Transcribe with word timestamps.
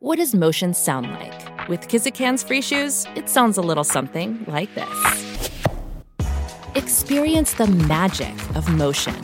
What 0.00 0.18
does 0.18 0.32
motion 0.32 0.74
sound 0.74 1.10
like? 1.10 1.68
With 1.68 1.88
Kizikans 1.88 2.46
free 2.46 2.62
shoes, 2.62 3.04
it 3.16 3.28
sounds 3.28 3.58
a 3.58 3.60
little 3.60 3.82
something 3.82 4.44
like 4.46 4.72
this. 4.76 5.40
Experience 6.76 7.54
the 7.54 7.66
magic 7.66 8.32
of 8.54 8.72
motion. 8.72 9.16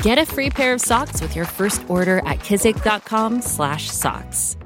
Get 0.00 0.16
a 0.16 0.24
free 0.24 0.48
pair 0.48 0.72
of 0.72 0.80
socks 0.80 1.20
with 1.20 1.36
your 1.36 1.44
first 1.44 1.84
order 1.86 2.20
at 2.20 2.38
kizik.com/socks. 2.38 4.56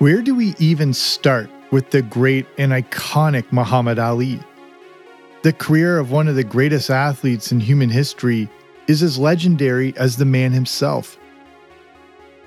Where 0.00 0.20
do 0.20 0.34
we 0.34 0.54
even 0.58 0.92
start 0.92 1.48
with 1.70 1.92
the 1.92 2.02
great 2.02 2.44
and 2.58 2.72
iconic 2.72 3.50
Muhammad 3.50 3.98
Ali? 3.98 4.38
The 5.44 5.54
career 5.54 5.98
of 5.98 6.10
one 6.10 6.28
of 6.28 6.36
the 6.36 6.44
greatest 6.44 6.90
athletes 6.90 7.50
in 7.50 7.60
human 7.60 7.88
history 7.88 8.50
is 8.86 9.02
as 9.02 9.18
legendary 9.18 9.94
as 9.96 10.18
the 10.18 10.26
man 10.26 10.52
himself. 10.52 11.16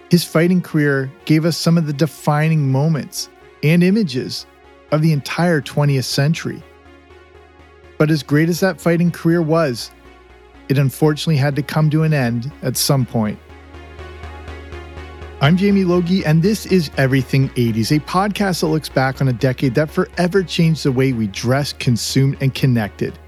His 0.10 0.24
fighting 0.24 0.62
career 0.62 1.12
gave 1.26 1.44
us 1.44 1.58
some 1.58 1.78
of 1.78 1.86
the 1.86 1.94
defining 1.94 2.72
moments 2.72 3.30
and 3.62 3.84
images 3.84 4.46
of 4.92 5.02
the 5.02 5.12
entire 5.12 5.62
20th 5.62 6.06
century. 6.06 6.64
But 7.98 8.10
as 8.10 8.24
great 8.24 8.48
as 8.48 8.62
that 8.62 8.80
fighting 8.80 9.12
career 9.12 9.42
was, 9.42 9.92
it 10.70 10.78
unfortunately 10.78 11.36
had 11.36 11.58
to 11.58 11.62
come 11.62 11.90
to 11.90 12.04
an 12.04 12.14
end 12.14 12.52
at 12.62 12.78
some 12.78 13.06
point. 13.06 13.38
I'm 15.42 15.58
Jamie 15.58 15.84
Logie, 15.84 16.26
and 16.26 16.42
this 16.42 16.66
is 16.66 16.90
Everything 16.98 17.50
80s, 17.50 17.96
a 17.96 18.00
podcast 18.00 18.62
that 18.62 18.68
looks 18.68 18.90
back 18.90 19.20
on 19.20 19.28
a 19.28 19.34
decade 19.34 19.76
that 19.76 19.92
forever 19.92 20.42
changed 20.42 20.84
the 20.84 20.92
way 20.92 21.12
we 21.12 21.28
dressed, 21.28 21.80
consumed, 21.80 22.38
and 22.40 22.56
connected. 22.56 23.20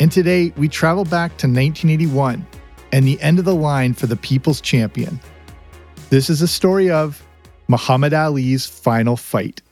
And 0.00 0.10
today, 0.10 0.52
we 0.56 0.66
travel 0.66 1.04
back 1.04 1.30
to 1.38 1.46
1981 1.46 2.44
and 2.90 3.06
the 3.06 3.20
end 3.20 3.38
of 3.38 3.44
the 3.44 3.54
line 3.54 3.92
for 3.92 4.06
the 4.06 4.16
People's 4.16 4.60
Champion. 4.60 5.20
This 6.12 6.28
is 6.28 6.42
a 6.42 6.46
story 6.46 6.90
of 6.90 7.26
Muhammad 7.68 8.12
Ali's 8.12 8.66
final 8.66 9.16
fight. 9.16 9.62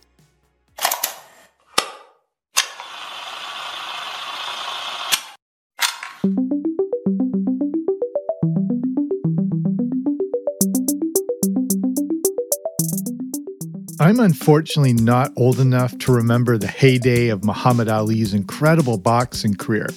I'm 14.01 14.19
unfortunately 14.19 14.95
not 14.95 15.33
old 15.37 15.61
enough 15.61 15.99
to 15.99 16.13
remember 16.13 16.57
the 16.57 16.67
heyday 16.67 17.29
of 17.29 17.45
Muhammad 17.45 17.91
Ali's 17.91 18.33
incredible 18.33 18.97
boxing 18.97 19.57
career, 19.57 19.89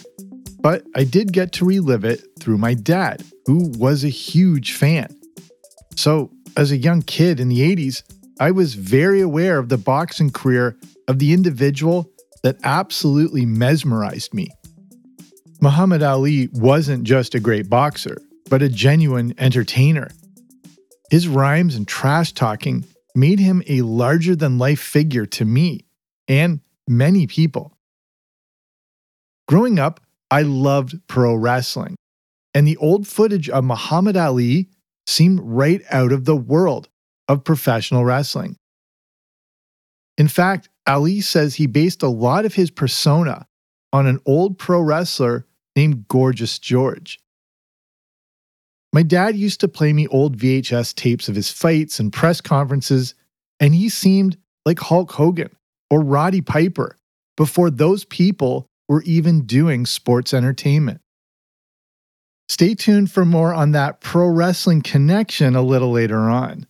but 0.60 0.84
I 0.94 1.06
did 1.06 1.32
get 1.32 1.54
to 1.54 1.64
relive 1.64 2.04
it 2.04 2.22
through 2.42 2.58
my 2.58 2.74
dad, 2.74 3.24
who 3.46 3.72
was 3.78 4.04
a 4.04 4.10
huge 4.10 4.74
fan. 4.74 5.23
So, 5.96 6.32
as 6.56 6.72
a 6.72 6.78
young 6.78 7.02
kid 7.02 7.40
in 7.40 7.50
the 7.50 7.62
80s, 7.62 8.04
I 8.40 8.52
was 8.52 8.76
very 8.76 9.22
aware 9.22 9.58
of 9.60 9.70
the 9.70 9.78
boxing 9.78 10.32
career 10.32 10.78
of 11.08 11.20
the 11.20 11.34
individual 11.34 12.10
that 12.44 12.58
absolutely 12.64 13.46
mesmerized 13.46 14.34
me. 14.34 14.50
Muhammad 15.62 16.04
Ali 16.04 16.50
wasn't 16.52 17.04
just 17.04 17.36
a 17.36 17.40
great 17.40 17.70
boxer, 17.70 18.18
but 18.50 18.62
a 18.62 18.70
genuine 18.70 19.34
entertainer. 19.38 20.10
His 21.10 21.28
rhymes 21.28 21.76
and 21.76 21.88
trash 21.88 22.34
talking 22.34 22.86
made 23.16 23.40
him 23.40 23.64
a 23.68 23.82
larger 23.82 24.36
than 24.36 24.58
life 24.58 24.82
figure 24.82 25.26
to 25.28 25.46
me 25.46 25.86
and 26.28 26.60
many 26.88 27.28
people. 27.28 27.78
Growing 29.48 29.80
up, 29.80 30.02
I 30.32 30.42
loved 30.42 30.96
pro 31.08 31.36
wrestling, 31.36 31.96
and 32.54 32.68
the 32.68 32.78
old 32.78 33.08
footage 33.08 33.50
of 33.50 33.64
Muhammad 33.64 34.18
Ali 34.18 34.70
seemed 35.08 35.40
right 35.42 35.82
out 35.90 36.12
of 36.12 36.26
the 36.26 36.36
world 36.36 36.90
of 37.28 37.44
professional 37.44 38.06
wrestling. 38.06 38.58
In 40.18 40.28
fact, 40.28 40.70
Ali 40.86 41.22
says 41.22 41.56
he 41.56 41.68
based 41.68 42.04
a 42.04 42.08
lot 42.08 42.46
of 42.46 42.54
his 42.54 42.70
persona 42.70 43.48
on 43.92 44.06
an 44.08 44.20
old 44.26 44.58
pro 44.58 44.82
wrestler 44.82 45.46
named 45.76 46.08
Gorgeous 46.08 46.60
George. 46.60 47.20
My 48.92 49.02
dad 49.02 49.36
used 49.36 49.60
to 49.62 49.68
play 49.68 49.92
me 49.92 50.08
old 50.08 50.38
VHS 50.38 50.94
tapes 50.94 51.28
of 51.28 51.36
his 51.36 51.50
fights 51.50 52.00
and 52.00 52.14
press 52.14 52.42
conferences, 52.42 53.16
and 53.60 53.74
he 53.74 53.90
seemed 53.90 54.38
like 54.66 54.80
Hulk 54.80 55.12
Hogan 55.14 55.56
or 55.90 56.02
Roddy 56.02 56.42
Piper 56.42 56.98
before 57.36 57.72
those 57.72 58.06
people 58.06 58.68
were 58.88 59.02
even 59.04 59.46
doing 59.46 59.86
sports 59.86 60.34
entertainment. 60.34 61.02
Stay 62.50 62.76
tuned 62.76 63.12
for 63.12 63.26
more 63.26 63.54
on 63.54 63.72
that 63.72 64.02
pro 64.02 64.28
wrestling 64.28 64.82
connection 64.82 65.56
a 65.56 65.62
little 65.62 65.92
later 65.92 66.20
on. 66.20 66.68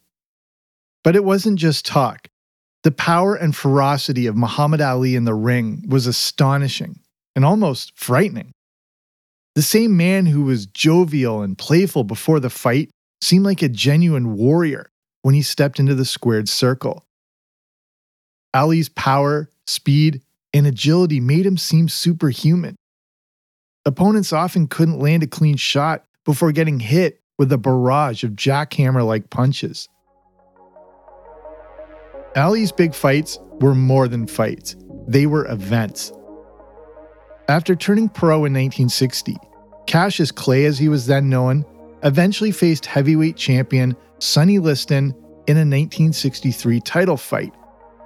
But 1.04 1.16
it 1.16 1.24
wasn't 1.24 1.60
just 1.60 1.86
talk. 1.86 2.28
The 2.84 2.92
power 2.92 3.36
and 3.36 3.56
ferocity 3.56 4.28
of 4.28 4.36
Muhammad 4.36 4.82
Ali 4.82 5.16
in 5.16 5.26
the 5.26 5.34
ring 5.34 5.84
was 5.88 6.06
astonishing 6.08 7.00
and 7.36 7.44
almost 7.44 7.98
frightening. 7.98 8.54
The 9.56 9.62
same 9.62 9.96
man 9.96 10.26
who 10.26 10.44
was 10.44 10.66
jovial 10.66 11.42
and 11.42 11.58
playful 11.58 12.04
before 12.04 12.40
the 12.40 12.50
fight 12.50 12.90
seemed 13.22 13.46
like 13.46 13.62
a 13.62 13.70
genuine 13.70 14.36
warrior 14.36 14.90
when 15.22 15.36
he 15.36 15.42
stepped 15.42 15.80
into 15.80 15.96
the 15.96 16.06
squared 16.06 16.50
circle. 16.50 17.06
Ali's 18.54 18.90
power, 18.90 19.50
speed, 19.66 20.22
and 20.54 20.68
agility 20.68 21.20
made 21.20 21.46
him 21.46 21.58
seem 21.58 21.90
superhuman. 21.90 22.76
Opponents 23.86 24.32
often 24.32 24.68
couldn't 24.68 25.00
land 25.00 25.24
a 25.24 25.28
clean 25.28 25.58
shot 25.58 26.06
before 26.24 26.54
getting 26.54 26.80
hit 26.80 27.20
with 27.38 27.52
a 27.52 27.58
barrage 27.58 28.24
of 28.24 28.32
jackhammer 28.32 29.06
like 29.06 29.30
punches. 29.30 29.90
Ali's 32.38 32.72
big 32.72 32.96
fights 32.96 33.40
were 33.60 33.76
more 33.76 34.08
than 34.08 34.26
fights, 34.26 34.78
they 35.08 35.26
were 35.26 35.46
events. 35.52 36.14
After 37.50 37.76
turning 37.76 38.08
pro 38.08 38.46
in 38.46 38.54
1960, 38.54 39.36
Cassius 39.86 40.32
Clay, 40.32 40.64
as 40.64 40.80
he 40.80 40.88
was 40.88 41.06
then 41.06 41.30
known, 41.30 41.66
eventually 42.04 42.52
faced 42.52 42.86
heavyweight 42.86 43.36
champion 43.36 43.98
Sonny 44.20 44.60
Liston 44.60 45.08
in 45.46 45.58
a 45.58 45.68
1963 45.68 46.80
title 46.80 47.18
fight, 47.18 47.54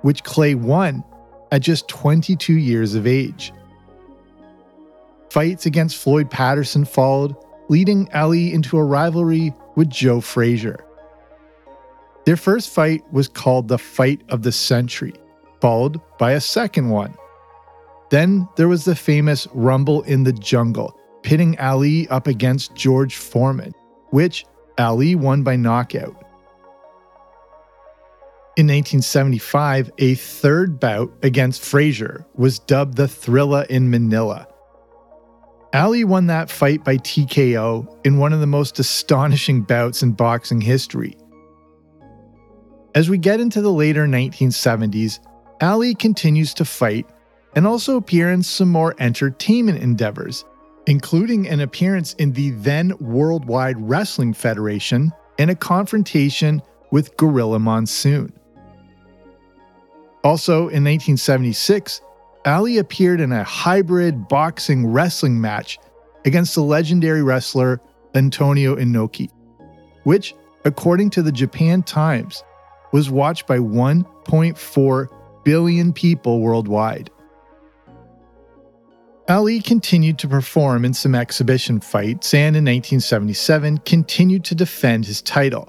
which 0.02 0.24
Clay 0.24 0.56
won 0.56 1.04
at 1.52 1.62
just 1.62 1.88
22 1.88 2.54
years 2.54 2.96
of 2.96 3.06
age. 3.06 3.54
Fights 5.30 5.66
against 5.66 5.98
Floyd 5.98 6.30
Patterson 6.30 6.86
followed, 6.86 7.36
leading 7.70 8.10
Ali 8.14 8.54
into 8.54 8.78
a 8.78 8.84
rivalry 8.84 9.54
with 9.76 9.90
Joe 9.90 10.22
Frazier. 10.22 10.80
Their 12.26 12.38
first 12.38 12.70
fight 12.70 13.04
was 13.12 13.28
called 13.28 13.68
the 13.68 13.78
Fight 13.78 14.22
of 14.30 14.42
the 14.42 14.52
Century, 14.52 15.14
followed 15.62 16.00
by 16.18 16.34
a 16.34 16.42
second 16.42 16.90
one. 16.90 17.16
Then 18.10 18.48
there 18.56 18.68
was 18.68 18.86
the 18.86 18.96
famous 18.96 19.48
Rumble 19.54 20.02
in 20.04 20.24
the 20.24 20.34
Jungle, 20.34 20.98
pitting 21.24 21.60
Ali 21.60 22.08
up 22.10 22.28
against 22.28 22.76
George 22.76 23.16
Foreman, 23.16 23.74
which 24.10 24.46
Ali 24.78 25.16
won 25.16 25.44
by 25.44 25.56
knockout. 25.56 26.24
In 28.58 28.66
1975, 28.66 29.92
a 30.00 30.16
third 30.16 30.80
bout 30.80 31.14
against 31.22 31.64
Frazier 31.64 32.26
was 32.34 32.60
dubbed 32.60 32.98
the 32.98 33.08
Thrilla 33.08 33.68
in 33.68 33.90
Manila. 33.90 34.48
Ali 35.74 36.04
won 36.04 36.28
that 36.28 36.50
fight 36.50 36.84
by 36.84 36.98
TKO 36.98 38.06
in 38.06 38.18
one 38.18 38.34
of 38.34 38.40
the 38.40 38.48
most 38.48 38.80
astonishing 38.80 39.62
bouts 39.62 40.02
in 40.02 40.14
boxing 40.14 40.62
history. 40.62 41.18
As 42.96 43.10
we 43.10 43.18
get 43.18 43.40
into 43.40 43.62
the 43.62 43.72
later 43.72 44.08
1970s, 44.08 45.20
Ali 45.62 45.94
continues 45.94 46.54
to 46.56 46.66
fight 46.66 47.06
and 47.56 47.68
also 47.68 47.98
appear 47.98 48.32
in 48.32 48.44
some 48.44 48.72
more 48.72 48.96
entertainment 49.00 49.80
endeavors, 49.80 50.46
including 50.86 51.48
an 51.48 51.60
appearance 51.60 52.14
in 52.14 52.32
the 52.34 52.52
then 52.52 52.94
Worldwide 53.00 53.78
Wrestling 53.80 54.34
Federation 54.34 55.12
and 55.38 55.52
a 55.52 55.56
confrontation 55.56 56.62
with 56.92 57.16
Gorilla 57.18 57.60
Monsoon. 57.60 58.32
Also 60.24 60.70
in 60.70 60.84
1976, 60.84 62.02
Ali 62.48 62.78
appeared 62.78 63.20
in 63.20 63.34
a 63.34 63.44
hybrid 63.44 64.30
boxing 64.30 64.88
wrestling 64.88 65.42
match 65.42 65.78
against 66.24 66.56
the 66.56 66.64
legendary 66.64 67.22
wrestler 67.22 67.82
Antonio 68.16 68.78
Inoki, 68.78 69.30
which, 70.04 70.34
according 70.64 71.10
to 71.10 71.22
the 71.22 71.32
Japan 71.32 71.84
Times, 71.84 72.46
was 72.94 73.12
watched 73.12 73.48
by 73.48 73.58
1.4 73.58 75.08
billion 75.44 75.92
people 75.92 76.40
worldwide. 76.40 77.12
Ali 79.28 79.60
continued 79.60 80.18
to 80.20 80.30
perform 80.30 80.86
in 80.86 80.94
some 80.94 81.16
exhibition 81.16 81.82
fights 81.82 82.34
and 82.34 82.56
in 82.56 82.64
1977 82.64 83.80
continued 83.80 84.46
to 84.46 84.56
defend 84.56 85.06
his 85.06 85.22
title. 85.22 85.68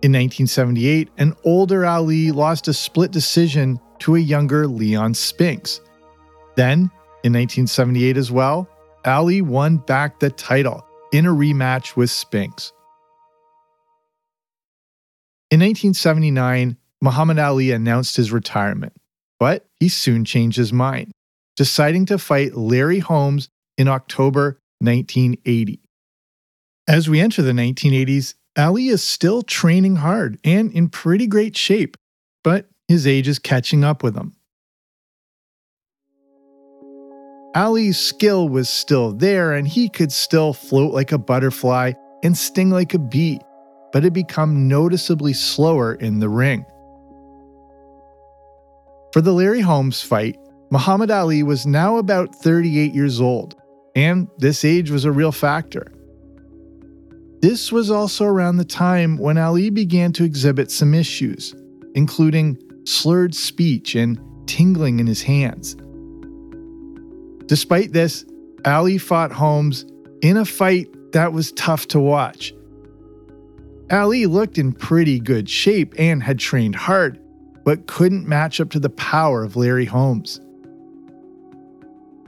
In 0.00 0.12
1978, 0.12 1.10
an 1.18 1.34
older 1.42 1.84
Ali 1.84 2.30
lost 2.30 2.68
a 2.68 2.72
split 2.72 3.10
decision 3.10 3.80
to 4.02 4.16
a 4.16 4.20
younger 4.20 4.66
Leon 4.66 5.14
Spinks. 5.14 5.80
Then, 6.56 6.90
in 7.22 7.32
1978 7.32 8.16
as 8.16 8.32
well, 8.32 8.68
Ali 9.04 9.40
won 9.40 9.76
back 9.76 10.18
the 10.18 10.30
title 10.30 10.84
in 11.12 11.24
a 11.24 11.30
rematch 11.30 11.94
with 11.94 12.10
Spinks. 12.10 12.72
In 15.52 15.60
1979, 15.60 16.76
Muhammad 17.00 17.38
Ali 17.38 17.70
announced 17.70 18.16
his 18.16 18.32
retirement, 18.32 18.92
but 19.38 19.66
he 19.78 19.88
soon 19.88 20.24
changed 20.24 20.56
his 20.56 20.72
mind, 20.72 21.12
deciding 21.56 22.06
to 22.06 22.18
fight 22.18 22.56
Larry 22.56 22.98
Holmes 22.98 23.50
in 23.78 23.86
October 23.86 24.58
1980. 24.80 25.80
As 26.88 27.08
we 27.08 27.20
enter 27.20 27.42
the 27.42 27.52
1980s, 27.52 28.34
Ali 28.58 28.88
is 28.88 29.04
still 29.04 29.42
training 29.42 29.96
hard 29.96 30.40
and 30.42 30.72
in 30.72 30.88
pretty 30.88 31.28
great 31.28 31.56
shape, 31.56 31.96
but 32.42 32.66
his 32.92 33.06
age 33.06 33.26
is 33.26 33.38
catching 33.38 33.82
up 33.82 34.02
with 34.02 34.16
him. 34.16 34.36
Ali's 37.54 37.98
skill 37.98 38.48
was 38.48 38.68
still 38.68 39.12
there 39.12 39.52
and 39.52 39.66
he 39.66 39.88
could 39.88 40.12
still 40.12 40.52
float 40.52 40.94
like 40.94 41.12
a 41.12 41.18
butterfly 41.18 41.92
and 42.22 42.36
sting 42.36 42.70
like 42.70 42.94
a 42.94 42.98
bee, 42.98 43.40
but 43.92 44.04
had 44.04 44.12
become 44.12 44.68
noticeably 44.68 45.32
slower 45.32 45.94
in 45.94 46.20
the 46.20 46.28
ring. 46.28 46.64
For 49.12 49.20
the 49.20 49.32
Larry 49.32 49.60
Holmes 49.60 50.02
fight, 50.02 50.38
Muhammad 50.70 51.10
Ali 51.10 51.42
was 51.42 51.66
now 51.66 51.98
about 51.98 52.34
38 52.34 52.94
years 52.94 53.20
old, 53.20 53.54
and 53.94 54.28
this 54.38 54.64
age 54.64 54.90
was 54.90 55.04
a 55.04 55.12
real 55.12 55.32
factor. 55.32 55.92
This 57.42 57.70
was 57.70 57.90
also 57.90 58.24
around 58.24 58.56
the 58.56 58.64
time 58.64 59.18
when 59.18 59.36
Ali 59.36 59.68
began 59.68 60.12
to 60.12 60.24
exhibit 60.24 60.70
some 60.70 60.94
issues, 60.94 61.54
including 61.94 62.56
slurred 62.84 63.34
speech 63.34 63.94
and 63.94 64.20
tingling 64.46 65.00
in 65.00 65.06
his 65.06 65.22
hands. 65.22 65.76
Despite 67.46 67.92
this, 67.92 68.24
Ali 68.64 68.98
fought 68.98 69.32
Holmes 69.32 69.84
in 70.22 70.36
a 70.36 70.44
fight 70.44 70.88
that 71.12 71.32
was 71.32 71.52
tough 71.52 71.88
to 71.88 72.00
watch. 72.00 72.54
Ali 73.90 74.26
looked 74.26 74.56
in 74.56 74.72
pretty 74.72 75.20
good 75.20 75.48
shape 75.48 75.94
and 75.98 76.22
had 76.22 76.38
trained 76.38 76.76
hard, 76.76 77.20
but 77.64 77.86
couldn't 77.86 78.26
match 78.26 78.60
up 78.60 78.70
to 78.70 78.80
the 78.80 78.90
power 78.90 79.44
of 79.44 79.56
Larry 79.56 79.84
Holmes. 79.84 80.40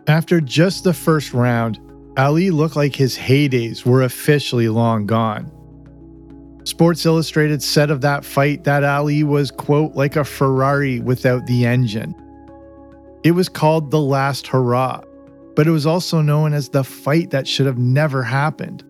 After 0.07 0.41
just 0.41 0.85
the 0.85 0.93
first 0.93 1.33
round, 1.33 1.81
Ali 2.19 2.51
looked 2.51 2.77
like 2.77 2.95
his 2.95 3.17
heydays 3.17 3.87
were 3.87 4.03
officially 4.03 4.69
long 4.69 5.07
gone. 5.07 5.51
Sports 6.65 7.05
Illustrated 7.05 7.63
said 7.63 7.91
of 7.91 8.01
that 8.01 8.25
fight 8.25 8.65
that 8.65 8.85
Ali 8.85 9.23
was, 9.23 9.51
quote, 9.51 9.95
like 9.95 10.17
a 10.17 10.25
Ferrari 10.25 10.99
without 11.01 11.47
the 11.47 11.67
engine. 11.67 12.15
It 13.23 13.33
was 13.33 13.49
called 13.51 13.91
The 13.91 14.01
Last 14.01 14.47
Hurrah, 14.47 15.03
but 15.55 15.67
it 15.67 15.71
was 15.71 15.87
also 15.87 16.23
known 16.23 16.55
as 16.55 16.71
the 16.71 16.83
fight 16.83 17.31
that 17.31 17.47
should 17.47 17.67
have 17.67 17.79
never 17.79 18.23
happened. 18.23 18.83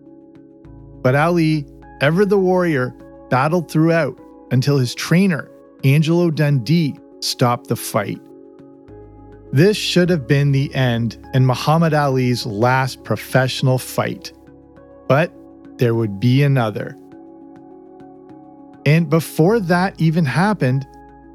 But 1.01 1.15
Ali, 1.15 1.65
ever 2.01 2.25
the 2.25 2.39
warrior, 2.39 2.95
battled 3.29 3.69
throughout 3.69 4.19
until 4.51 4.77
his 4.77 4.95
trainer, 4.95 5.51
Angelo 5.83 6.31
Dundee, 6.31 6.97
stopped 7.19 7.67
the 7.67 7.75
fight. 7.75 8.21
This 9.51 9.77
should 9.77 10.09
have 10.09 10.27
been 10.27 10.51
the 10.51 10.73
end 10.73 11.17
and 11.33 11.45
Muhammad 11.45 11.93
Ali's 11.93 12.45
last 12.45 13.03
professional 13.03 13.77
fight. 13.77 14.33
But 15.07 15.33
there 15.77 15.93
would 15.93 16.19
be 16.19 16.41
another. 16.41 16.95
And 18.85 19.09
before 19.09 19.59
that 19.61 19.99
even 19.99 20.25
happened, 20.25 20.87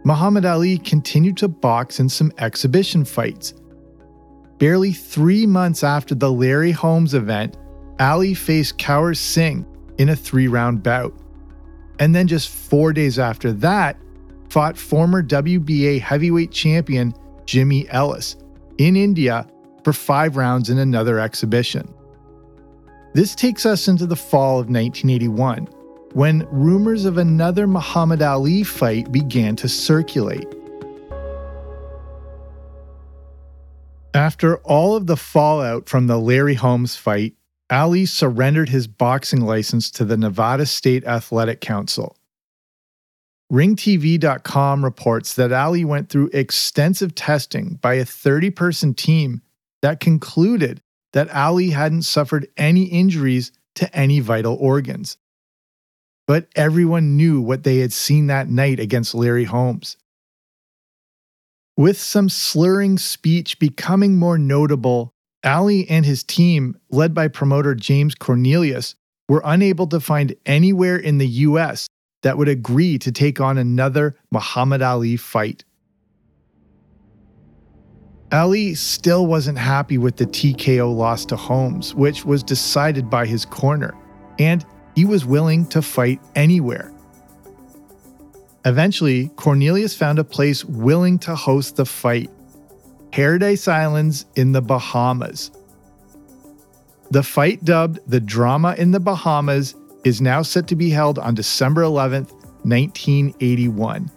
Muhammad 0.05 0.45
Ali 0.45 0.79
continued 0.79 1.37
to 1.39 1.49
box 1.49 2.01
in 2.01 2.09
some 2.09 2.33
exhibition 2.39 3.05
fights. 3.05 3.55
Barely 4.59 4.93
three 4.93 5.47
months 5.47 5.83
after 5.83 6.15
the 6.15 6.31
Larry 6.31 6.71
Holmes 6.71 7.15
event, 7.15 7.57
Ali 7.99 8.35
faced 8.35 8.79
Kaur 8.79 9.17
Singh 9.17 9.67
in 9.99 10.11
a 10.11 10.17
three 10.17 10.49
round 10.49 10.83
bout. 10.83 11.13
And 11.99 12.15
then 12.15 12.27
just 12.27 12.49
four 12.49 12.93
days 12.93 13.19
after 13.19 13.53
that, 13.55 13.99
fought 14.49 14.79
former 14.79 15.23
WBA 15.23 16.01
heavyweight 16.01 16.51
champion 16.51 17.13
Jimmy 17.45 17.89
Ellis 17.91 18.37
in 18.79 18.97
India 18.97 19.47
for 19.85 19.93
five 19.93 20.37
rounds 20.37 20.71
in 20.71 20.79
another 20.79 21.19
exhibition. 21.19 21.93
This 23.13 23.35
takes 23.35 23.67
us 23.67 23.89
into 23.89 24.07
the 24.07 24.17
fall 24.17 24.61
of 24.61 24.71
1981 24.71 25.69
when 26.13 26.47
rumors 26.51 27.05
of 27.05 27.19
another 27.19 27.67
Muhammad 27.67 28.23
Ali 28.23 28.65
fight 28.65 29.13
began 29.13 29.57
to 29.57 29.69
circulate. 29.69 30.47
After 34.13 34.57
all 34.59 34.97
of 34.97 35.07
the 35.07 35.17
fallout 35.17 35.89
from 35.89 36.09
the 36.09 36.19
Larry 36.19 36.55
Holmes 36.55 36.97
fight, 36.97 37.35
Ali 37.71 38.07
surrendered 38.07 38.69
his 38.69 38.89
boxing 38.89 39.43
license 39.43 39.91
to 39.93 40.05
the 40.05 40.17
Nevada 40.17 40.67
State 40.67 41.05
Athletic 41.05 41.61
Council. 41.61 42.17
RingTV.com 43.53 44.85
reports 44.85 45.35
that 45.35 45.53
Ali 45.53 45.85
went 45.85 46.09
through 46.09 46.31
extensive 46.33 47.15
testing 47.15 47.79
by 47.81 47.95
a 47.95 48.05
30 48.05 48.51
person 48.51 48.95
team 48.95 49.43
that 49.83 50.01
concluded 50.01 50.83
that 51.13 51.33
Ali 51.35 51.71
hadn't 51.71 52.03
suffered 52.03 52.49
any 52.57 52.85
injuries 52.85 53.53
to 53.77 53.93
any 53.97 54.21
vital 54.21 54.57
organs 54.61 55.17
but 56.31 56.47
everyone 56.55 57.17
knew 57.17 57.41
what 57.41 57.65
they 57.65 57.79
had 57.79 57.93
seen 57.93 58.29
that 58.29 58.49
night 58.49 58.79
against 58.79 59.17
Larry 59.17 59.43
Holmes. 59.43 59.97
With 61.77 62.01
some 62.01 62.29
slurring 62.29 62.99
speech 62.99 63.59
becoming 63.59 64.17
more 64.17 64.39
notable, 64.39 65.13
Ali 65.45 65.91
and 65.91 66.07
his 66.07 66.23
team, 66.23 66.79
led 66.89 67.15
by 67.15 67.27
promoter 67.27 67.75
James 67.75 68.15
Cornelius, 68.15 68.95
were 69.29 69.43
unable 69.45 69.89
to 69.89 69.99
find 69.99 70.37
anywhere 70.47 70.97
in 70.97 71.19
the 71.19 71.27
US 71.27 71.89
that 72.23 72.39
would 72.39 72.49
agree 72.49 72.97
to 72.99 73.11
take 73.11 73.41
on 73.41 73.59
another 73.59 74.15
Muhammad 74.31 74.83
Ali 74.83 75.17
fight. 75.17 75.65
Ali 78.31 78.77
still 78.77 79.27
wasn't 79.27 79.59
happy 79.59 79.99
with 79.99 80.17
the 80.17 80.27
TKO 80.27 80.97
loss 80.97 81.25
to 81.25 81.35
Holmes, 81.35 81.93
which 81.93 82.25
was 82.25 82.45
decided 82.45 83.11
by 83.11 83.27
his 83.27 83.45
corner, 83.45 83.97
and 84.39 84.65
he 84.95 85.05
was 85.05 85.25
willing 85.25 85.67
to 85.67 85.83
fight 85.83 86.21
anywhere. 86.35 86.93
Eventually, 88.65 89.29
Cornelius 89.37 89.97
found 89.97 90.19
a 90.19 90.25
place 90.25 90.65
willing 90.65 91.19
to 91.21 91.35
host 91.35 91.77
the 91.77 91.87
fight 91.87 92.31
Paradise 93.11 93.67
Islands 93.67 94.27
in 94.37 94.53
the 94.53 94.61
Bahamas. 94.61 95.51
The 97.11 97.23
fight, 97.23 97.65
dubbed 97.65 97.99
the 98.07 98.21
Drama 98.21 98.75
in 98.79 98.93
the 98.93 99.01
Bahamas, 99.01 99.75
is 100.05 100.21
now 100.21 100.43
set 100.43 100.69
to 100.69 100.77
be 100.77 100.91
held 100.91 101.19
on 101.19 101.35
December 101.35 101.83
11th, 101.83 102.31
1981, 102.63 104.11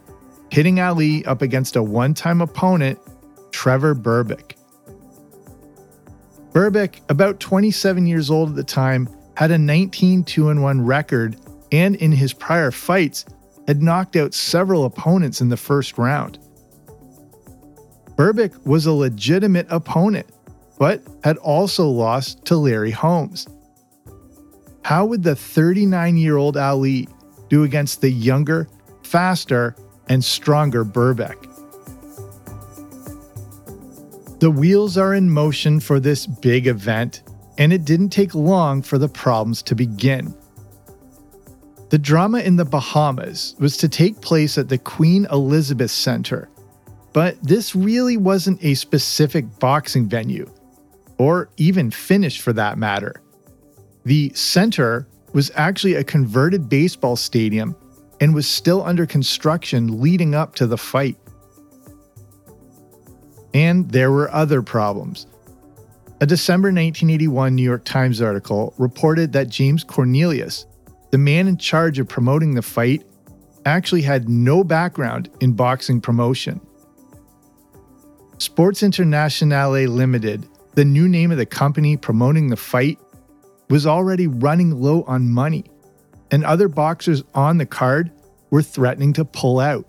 pitting 0.51 0.79
Ali 0.79 1.25
up 1.25 1.41
against 1.41 1.75
a 1.75 1.81
one 1.81 2.13
time 2.13 2.41
opponent, 2.41 2.99
Trevor 3.51 3.95
Berbick. 3.95 4.55
Berbick, 6.51 6.99
about 7.09 7.39
27 7.39 8.05
years 8.05 8.29
old 8.29 8.49
at 8.49 8.55
the 8.55 8.63
time, 8.63 9.09
had 9.35 9.51
a 9.51 9.57
19 9.57 10.23
2 10.23 10.61
1 10.61 10.85
record 10.85 11.37
and 11.71 11.95
in 11.95 12.11
his 12.11 12.33
prior 12.33 12.71
fights 12.71 13.25
had 13.67 13.81
knocked 13.81 14.15
out 14.15 14.33
several 14.33 14.85
opponents 14.85 15.41
in 15.41 15.49
the 15.49 15.57
first 15.57 15.97
round. 15.97 16.37
Berbick 18.15 18.65
was 18.65 18.85
a 18.85 18.91
legitimate 18.91 19.65
opponent, 19.69 20.27
but 20.77 21.01
had 21.23 21.37
also 21.37 21.87
lost 21.87 22.45
to 22.45 22.55
Larry 22.55 22.91
Holmes. 22.91 23.47
How 24.83 25.05
would 25.05 25.23
the 25.23 25.35
39 25.35 26.17
year 26.17 26.37
old 26.37 26.57
Ali 26.57 27.07
do 27.49 27.63
against 27.63 28.01
the 28.01 28.11
younger, 28.11 28.67
faster, 29.03 29.75
and 30.09 30.23
stronger 30.23 30.85
Berbick? 30.85 31.49
The 34.39 34.51
wheels 34.51 34.97
are 34.97 35.13
in 35.13 35.29
motion 35.29 35.79
for 35.79 36.01
this 36.01 36.27
big 36.27 36.67
event, 36.67 37.23
and 37.63 37.71
it 37.71 37.85
didn't 37.85 38.09
take 38.09 38.35
long 38.35 38.81
for 38.81 38.97
the 38.97 39.07
problems 39.07 39.63
to 39.63 39.73
begin. 39.73 40.35
The 41.91 41.97
drama 41.97 42.39
in 42.39 42.57
the 42.57 42.65
Bahamas 42.65 43.55
was 43.57 43.77
to 43.77 43.87
take 43.87 44.19
place 44.19 44.57
at 44.57 44.67
the 44.67 44.77
Queen 44.77 45.25
Elizabeth 45.31 45.89
Center, 45.89 46.49
but 47.13 47.41
this 47.41 47.73
really 47.73 48.17
wasn't 48.17 48.61
a 48.65 48.73
specific 48.73 49.45
boxing 49.59 50.09
venue, 50.09 50.51
or 51.17 51.47
even 51.55 51.89
finished 51.89 52.41
for 52.41 52.51
that 52.51 52.77
matter. 52.77 53.13
The 54.03 54.33
center 54.35 55.07
was 55.31 55.49
actually 55.55 55.93
a 55.93 56.03
converted 56.03 56.67
baseball 56.67 57.15
stadium 57.15 57.77
and 58.19 58.35
was 58.35 58.45
still 58.45 58.83
under 58.83 59.05
construction 59.05 60.01
leading 60.01 60.35
up 60.35 60.53
to 60.55 60.67
the 60.67 60.77
fight. 60.77 61.17
And 63.53 63.89
there 63.89 64.11
were 64.11 64.29
other 64.33 64.61
problems. 64.61 65.27
A 66.23 66.25
December 66.25 66.67
1981 66.67 67.53
New 67.53 67.63
York 67.63 67.83
Times 67.83 68.21
article 68.21 68.73
reported 68.77 69.33
that 69.33 69.49
James 69.49 69.83
Cornelius, 69.83 70.65
the 71.11 71.17
man 71.17 71.49
in 71.49 71.57
charge 71.57 71.99
of 71.99 72.07
promoting 72.07 72.55
the 72.55 72.61
fight, 72.61 73.03
actually 73.65 74.03
had 74.03 74.29
no 74.29 74.63
background 74.63 75.29
in 75.41 75.51
boxing 75.51 75.99
promotion. 75.99 76.61
Sports 78.37 78.83
Internationale 78.83 79.85
Limited, 79.89 80.47
the 80.75 80.85
new 80.85 81.09
name 81.09 81.29
of 81.29 81.37
the 81.37 81.45
company 81.45 81.97
promoting 81.97 82.47
the 82.47 82.55
fight, 82.55 82.97
was 83.69 83.85
already 83.85 84.27
running 84.27 84.71
low 84.71 85.03
on 85.03 85.29
money, 85.29 85.65
and 86.31 86.45
other 86.45 86.69
boxers 86.69 87.21
on 87.33 87.57
the 87.57 87.65
card 87.65 88.13
were 88.49 88.61
threatening 88.61 89.11
to 89.11 89.25
pull 89.25 89.59
out. 89.59 89.85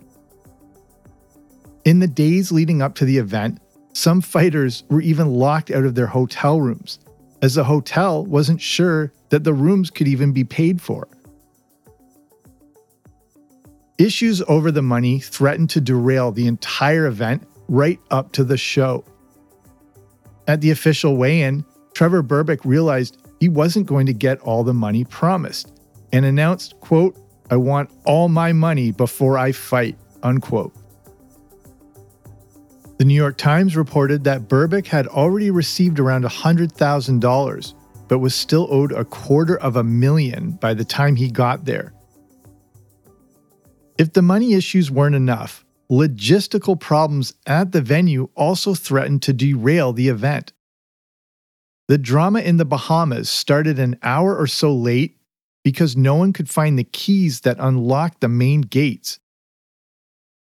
In 1.85 1.99
the 1.99 2.09
days 2.09 2.51
leading 2.51 2.81
up 2.81 2.93
to 2.95 3.05
the 3.05 3.19
event, 3.19 3.61
some 3.95 4.19
fighters 4.19 4.83
were 4.89 4.99
even 4.99 5.33
locked 5.33 5.71
out 5.71 5.85
of 5.85 5.95
their 5.95 6.07
hotel 6.07 6.59
rooms, 6.59 6.99
as 7.41 7.55
the 7.55 7.63
hotel 7.63 8.25
wasn't 8.25 8.59
sure 8.59 9.13
that 9.29 9.45
the 9.45 9.53
rooms 9.53 9.89
could 9.89 10.07
even 10.07 10.33
be 10.33 10.43
paid 10.43 10.81
for. 10.81 11.07
Issues 13.97 14.41
over 14.49 14.69
the 14.69 14.81
money 14.81 15.19
threatened 15.19 15.69
to 15.69 15.81
derail 15.81 16.33
the 16.33 16.45
entire 16.45 17.05
event 17.05 17.47
right 17.69 17.97
up 18.11 18.33
to 18.33 18.43
the 18.43 18.57
show. 18.57 19.05
At 20.45 20.59
the 20.59 20.71
official 20.71 21.15
weigh 21.15 21.43
in, 21.43 21.63
Trevor 21.93 22.21
Berbick 22.21 22.65
realized 22.65 23.17
he 23.39 23.47
wasn't 23.47 23.87
going 23.87 24.07
to 24.07 24.13
get 24.13 24.41
all 24.41 24.65
the 24.65 24.73
money 24.73 25.05
promised 25.05 25.79
and 26.11 26.25
announced, 26.25 26.77
quote, 26.81 27.17
I 27.49 27.55
want 27.55 27.89
all 28.05 28.27
my 28.27 28.51
money 28.51 28.91
before 28.91 29.37
I 29.37 29.53
fight, 29.53 29.97
unquote. 30.21 30.75
The 32.97 33.05
New 33.05 33.13
York 33.13 33.37
Times 33.37 33.75
reported 33.75 34.23
that 34.23 34.47
Berbick 34.47 34.87
had 34.87 35.07
already 35.07 35.51
received 35.51 35.99
around 35.99 36.23
$100,000, 36.23 37.73
but 38.07 38.19
was 38.19 38.33
still 38.33 38.67
owed 38.71 38.93
a 38.93 39.03
quarter 39.03 39.57
of 39.57 39.75
a 39.75 39.83
million 39.83 40.51
by 40.51 40.73
the 40.73 40.85
time 40.85 41.17
he 41.17 41.29
got 41.29 41.65
there. 41.65 41.93
If 43.97 44.13
the 44.13 44.21
money 44.21 44.53
issues 44.53 44.89
weren't 44.89 45.15
enough, 45.15 45.65
logistical 45.91 46.79
problems 46.79 47.33
at 47.45 47.73
the 47.73 47.81
venue 47.81 48.29
also 48.33 48.73
threatened 48.73 49.21
to 49.23 49.33
derail 49.33 49.91
the 49.91 50.07
event. 50.07 50.53
The 51.87 51.97
drama 51.97 52.39
in 52.39 52.57
the 52.57 52.65
Bahamas 52.65 53.29
started 53.29 53.77
an 53.77 53.97
hour 54.01 54.35
or 54.35 54.47
so 54.47 54.73
late 54.73 55.17
because 55.63 55.97
no 55.97 56.15
one 56.15 56.31
could 56.31 56.49
find 56.49 56.79
the 56.79 56.83
keys 56.83 57.41
that 57.41 57.57
unlocked 57.59 58.21
the 58.21 58.29
main 58.29 58.61
gates. 58.61 59.19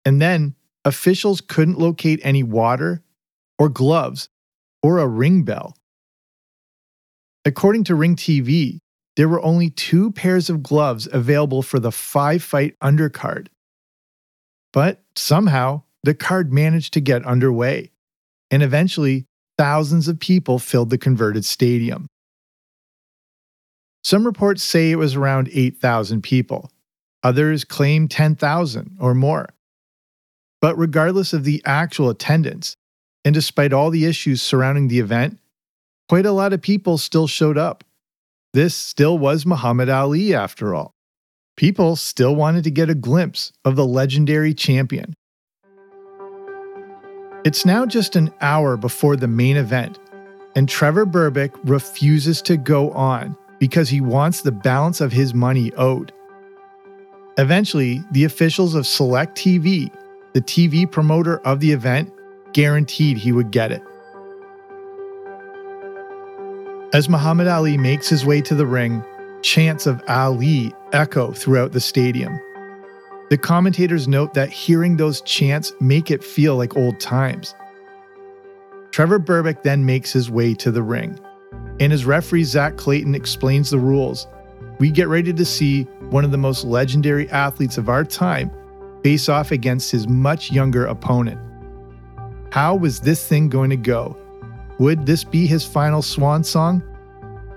And 0.03 0.21
then 0.21 0.55
officials 0.85 1.41
couldn't 1.41 1.79
locate 1.79 2.19
any 2.23 2.43
water 2.43 3.03
or 3.57 3.69
gloves 3.69 4.29
or 4.81 4.99
a 4.99 5.07
ring 5.07 5.43
bell. 5.43 5.75
According 7.45 7.85
to 7.85 7.95
Ring 7.95 8.15
TV, 8.15 8.79
there 9.15 9.29
were 9.29 9.41
only 9.41 9.69
two 9.69 10.11
pairs 10.11 10.49
of 10.49 10.63
gloves 10.63 11.07
available 11.11 11.61
for 11.61 11.79
the 11.79 11.91
five 11.91 12.43
fight 12.43 12.75
undercard. 12.79 13.47
But 14.71 15.03
somehow, 15.15 15.83
the 16.03 16.13
card 16.13 16.53
managed 16.53 16.93
to 16.93 17.01
get 17.01 17.25
underway, 17.25 17.91
and 18.51 18.63
eventually, 18.63 19.25
thousands 19.57 20.07
of 20.07 20.19
people 20.19 20.59
filled 20.59 20.89
the 20.89 20.97
converted 20.97 21.43
stadium. 21.43 22.07
Some 24.03 24.25
reports 24.25 24.63
say 24.63 24.91
it 24.91 24.95
was 24.95 25.15
around 25.15 25.49
8,000 25.51 26.21
people. 26.21 26.71
Others 27.23 27.65
claim 27.65 28.07
10,000 28.07 28.97
or 28.99 29.13
more. 29.13 29.49
But 30.61 30.77
regardless 30.77 31.33
of 31.33 31.43
the 31.43 31.61
actual 31.65 32.09
attendance, 32.09 32.75
and 33.23 33.33
despite 33.33 33.73
all 33.73 33.89
the 33.89 34.05
issues 34.05 34.41
surrounding 34.41 34.87
the 34.87 34.99
event, 34.99 35.39
quite 36.07 36.25
a 36.25 36.31
lot 36.31 36.53
of 36.53 36.61
people 36.61 36.97
still 36.97 37.27
showed 37.27 37.57
up. 37.57 37.83
This 38.53 38.73
still 38.75 39.17
was 39.17 39.45
Muhammad 39.45 39.89
Ali, 39.89 40.33
after 40.33 40.73
all. 40.73 40.95
People 41.55 41.95
still 41.95 42.35
wanted 42.35 42.63
to 42.63 42.71
get 42.71 42.89
a 42.89 42.95
glimpse 42.95 43.51
of 43.63 43.75
the 43.75 43.85
legendary 43.85 44.53
champion. 44.53 45.13
It's 47.45 47.65
now 47.65 47.85
just 47.85 48.15
an 48.15 48.33
hour 48.41 48.75
before 48.75 49.15
the 49.15 49.27
main 49.27 49.55
event, 49.55 49.99
and 50.55 50.67
Trevor 50.67 51.05
Berbick 51.05 51.51
refuses 51.63 52.41
to 52.43 52.57
go 52.57 52.91
on 52.91 53.37
because 53.59 53.89
he 53.89 54.01
wants 54.01 54.41
the 54.41 54.51
balance 54.51 54.99
of 54.99 55.11
his 55.11 55.33
money 55.33 55.71
owed. 55.73 56.11
Eventually, 57.37 58.03
the 58.11 58.23
officials 58.23 58.73
of 58.73 58.87
Select 58.87 59.37
TV 59.37 59.91
the 60.33 60.41
TV 60.41 60.89
promoter 60.89 61.39
of 61.39 61.59
the 61.59 61.71
event 61.71 62.13
guaranteed 62.53 63.17
he 63.17 63.31
would 63.31 63.51
get 63.51 63.71
it. 63.71 63.81
As 66.93 67.09
Muhammad 67.09 67.47
Ali 67.47 67.77
makes 67.77 68.09
his 68.09 68.25
way 68.25 68.41
to 68.41 68.55
the 68.55 68.65
ring, 68.65 69.03
chants 69.41 69.85
of 69.85 70.01
Ali 70.07 70.73
echo 70.91 71.31
throughout 71.31 71.71
the 71.71 71.79
stadium. 71.79 72.39
The 73.29 73.37
commentators 73.37 74.07
note 74.07 74.33
that 74.33 74.49
hearing 74.49 74.97
those 74.97 75.21
chants 75.21 75.71
make 75.79 76.09
it 76.09 76.23
feel 76.23 76.57
like 76.57 76.75
old 76.75 76.99
times. 76.99 77.53
Trevor 78.91 79.19
Berbick 79.19 79.61
then 79.61 79.85
makes 79.85 80.11
his 80.11 80.31
way 80.31 80.55
to 80.55 80.71
the 80.71 80.81
ring, 80.81 81.19
and 81.79 81.93
as 81.93 82.05
referee 82.05 82.43
Zach 82.43 82.75
Clayton 82.75 83.13
explains 83.13 83.69
the 83.69 83.77
rules, 83.77 84.27
we 84.79 84.89
get 84.89 85.07
ready 85.07 85.31
to 85.31 85.45
see 85.45 85.83
one 86.09 86.25
of 86.25 86.31
the 86.31 86.37
most 86.37 86.63
legendary 86.65 87.29
athletes 87.29 87.77
of 87.77 87.87
our 87.87 88.03
time 88.03 88.49
face 89.03 89.29
off 89.29 89.51
against 89.51 89.91
his 89.91 90.07
much 90.07 90.51
younger 90.51 90.85
opponent. 90.85 91.39
How 92.51 92.75
was 92.75 92.99
this 92.99 93.27
thing 93.27 93.49
going 93.49 93.69
to 93.69 93.77
go? 93.77 94.17
Would 94.79 95.05
this 95.05 95.23
be 95.23 95.45
his 95.45 95.65
final 95.65 96.01
swan 96.01 96.43
song? 96.43 96.83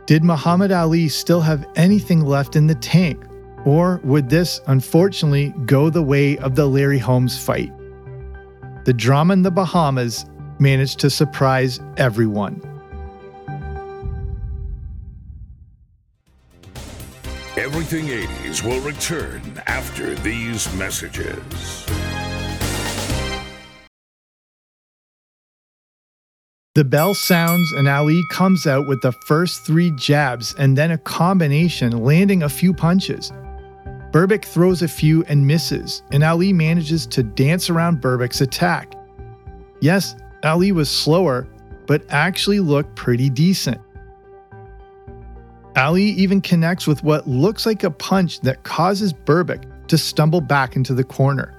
Did 0.07 0.25
Muhammad 0.25 0.73
Ali 0.73 1.09
still 1.09 1.41
have 1.41 1.67
anything 1.77 2.21
left 2.21 2.57
in 2.57 2.67
the 2.67 2.75
tank? 2.75 3.25
Or 3.65 4.01
would 4.03 4.29
this, 4.29 4.61
unfortunately, 4.67 5.55
go 5.67 5.89
the 5.89 6.03
way 6.03 6.37
of 6.39 6.57
the 6.57 6.67
Larry 6.67 6.99
Holmes 6.99 7.39
fight? 7.39 7.73
The 8.85 8.93
drama 8.93 9.35
in 9.35 9.43
the 9.43 9.51
Bahamas 9.53 10.27
managed 10.59 10.99
to 11.01 11.11
surprise 11.11 11.79
everyone. 11.97 12.61
Everything 17.59 18.06
80s 18.06 18.64
will 18.64 18.80
return 18.80 19.42
after 19.66 20.14
these 20.14 20.73
messages. 20.73 21.87
The 26.75 26.85
bell 26.85 27.12
sounds, 27.12 27.71
and 27.73 27.88
Ali 27.88 28.23
comes 28.30 28.66
out 28.66 28.88
with 28.88 29.02
the 29.02 29.12
first 29.26 29.66
three 29.66 29.92
jabs 29.99 30.54
and 30.59 30.78
then 30.78 30.92
a 30.92 30.97
combination, 30.97 32.02
landing 32.02 32.42
a 32.42 32.49
few 32.49 32.73
punches. 32.73 33.30
Berbick 34.12 34.47
throws 34.47 34.80
a 34.80 34.88
few 34.88 35.23
and 35.25 35.47
misses, 35.47 36.02
and 36.11 36.25
Ali 36.25 36.54
manages 36.54 37.06
to 37.09 37.23
dance 37.23 37.68
around 37.68 38.00
Berbick's 38.00 38.40
attack. 38.40 38.94
Yes, 39.80 40.14
Ali 40.42 40.73
was 40.73 40.88
slower, 40.88 41.47
but 41.87 42.02
actually 42.09 42.61
looked 42.61 42.97
pretty 42.97 43.28
decent. 43.28 43.78
Ali 45.76 46.05
even 46.05 46.41
connects 46.41 46.87
with 46.87 47.02
what 47.02 47.26
looks 47.26 47.64
like 47.64 47.83
a 47.83 47.91
punch 47.91 48.41
that 48.41 48.62
causes 48.62 49.12
Berbick 49.12 49.64
to 49.88 49.97
stumble 49.97 50.41
back 50.41 50.76
into 50.76 50.95
the 50.95 51.05
corner. 51.05 51.55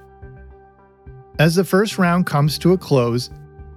As 1.38 1.56
the 1.56 1.64
first 1.64 1.98
round 1.98 2.26
comes 2.26 2.58
to 2.58 2.72
a 2.72 2.78
close, 2.78 3.30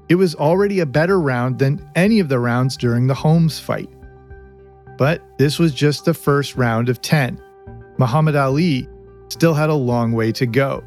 it 0.10 0.16
was 0.16 0.36
already 0.36 0.80
a 0.80 0.86
better 0.86 1.20
round 1.20 1.58
than 1.60 1.84
any 1.96 2.20
of 2.20 2.30
the 2.30 2.40
rounds 2.40 2.78
during 2.78 3.08
the 3.08 3.16
Holmes 3.16 3.60
fight. 3.60 3.90
But 4.98 5.22
this 5.38 5.60
was 5.60 5.74
just 5.74 6.06
the 6.06 6.14
first 6.14 6.56
round 6.56 6.88
of 6.88 7.02
10. 7.02 7.42
Muhammad 7.98 8.36
Ali 8.36 8.88
still 9.30 9.54
had 9.54 9.70
a 9.70 9.76
long 9.76 10.12
way 10.12 10.32
to 10.34 10.46
go. 10.46 10.84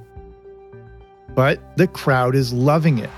But 1.34 1.76
the 1.76 1.86
crowd 1.88 2.34
is 2.34 2.52
loving 2.52 2.98
it. 2.98 3.10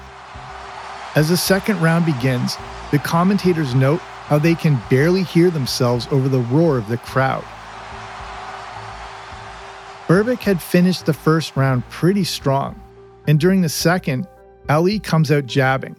As 1.14 1.28
the 1.28 1.36
second 1.36 1.80
round 1.80 2.06
begins, 2.06 2.56
the 2.90 2.98
commentators 2.98 3.74
note 3.74 4.00
how 4.32 4.38
they 4.38 4.54
can 4.54 4.80
barely 4.88 5.24
hear 5.24 5.50
themselves 5.50 6.08
over 6.10 6.26
the 6.26 6.40
roar 6.40 6.78
of 6.78 6.88
the 6.88 6.96
crowd. 6.96 7.44
Berbick 10.08 10.38
had 10.38 10.62
finished 10.62 11.04
the 11.04 11.12
first 11.12 11.54
round 11.54 11.86
pretty 11.90 12.24
strong, 12.24 12.80
and 13.28 13.38
during 13.38 13.60
the 13.60 13.68
second, 13.68 14.26
Ali 14.70 14.98
comes 14.98 15.30
out 15.30 15.44
jabbing. 15.44 15.94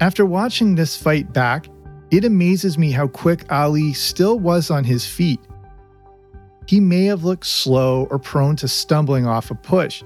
After 0.00 0.24
watching 0.24 0.76
this 0.76 0.96
fight 0.96 1.30
back, 1.30 1.66
it 2.10 2.24
amazes 2.24 2.78
me 2.78 2.90
how 2.90 3.08
quick 3.08 3.44
Ali 3.52 3.92
still 3.92 4.38
was 4.38 4.70
on 4.70 4.82
his 4.82 5.06
feet. 5.06 5.40
He 6.66 6.80
may 6.80 7.04
have 7.04 7.22
looked 7.22 7.44
slow 7.44 8.08
or 8.10 8.18
prone 8.18 8.56
to 8.56 8.66
stumbling 8.66 9.26
off 9.26 9.50
a 9.50 9.54
push, 9.54 10.02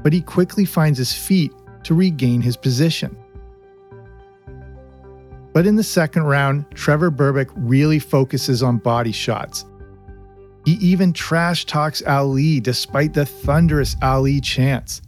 but 0.00 0.12
he 0.12 0.20
quickly 0.20 0.64
finds 0.64 0.96
his 0.96 1.12
feet 1.12 1.50
to 1.82 1.92
regain 1.92 2.40
his 2.40 2.56
position. 2.56 3.16
But 5.56 5.66
in 5.66 5.76
the 5.76 5.82
second 5.82 6.24
round, 6.24 6.66
Trevor 6.74 7.10
Berbick 7.10 7.50
really 7.56 7.98
focuses 7.98 8.62
on 8.62 8.76
body 8.76 9.10
shots. 9.10 9.64
He 10.66 10.72
even 10.72 11.14
trash 11.14 11.64
talks 11.64 12.02
Ali 12.02 12.60
despite 12.60 13.14
the 13.14 13.24
thunderous 13.24 13.96
Ali 14.02 14.42
chants. 14.42 15.00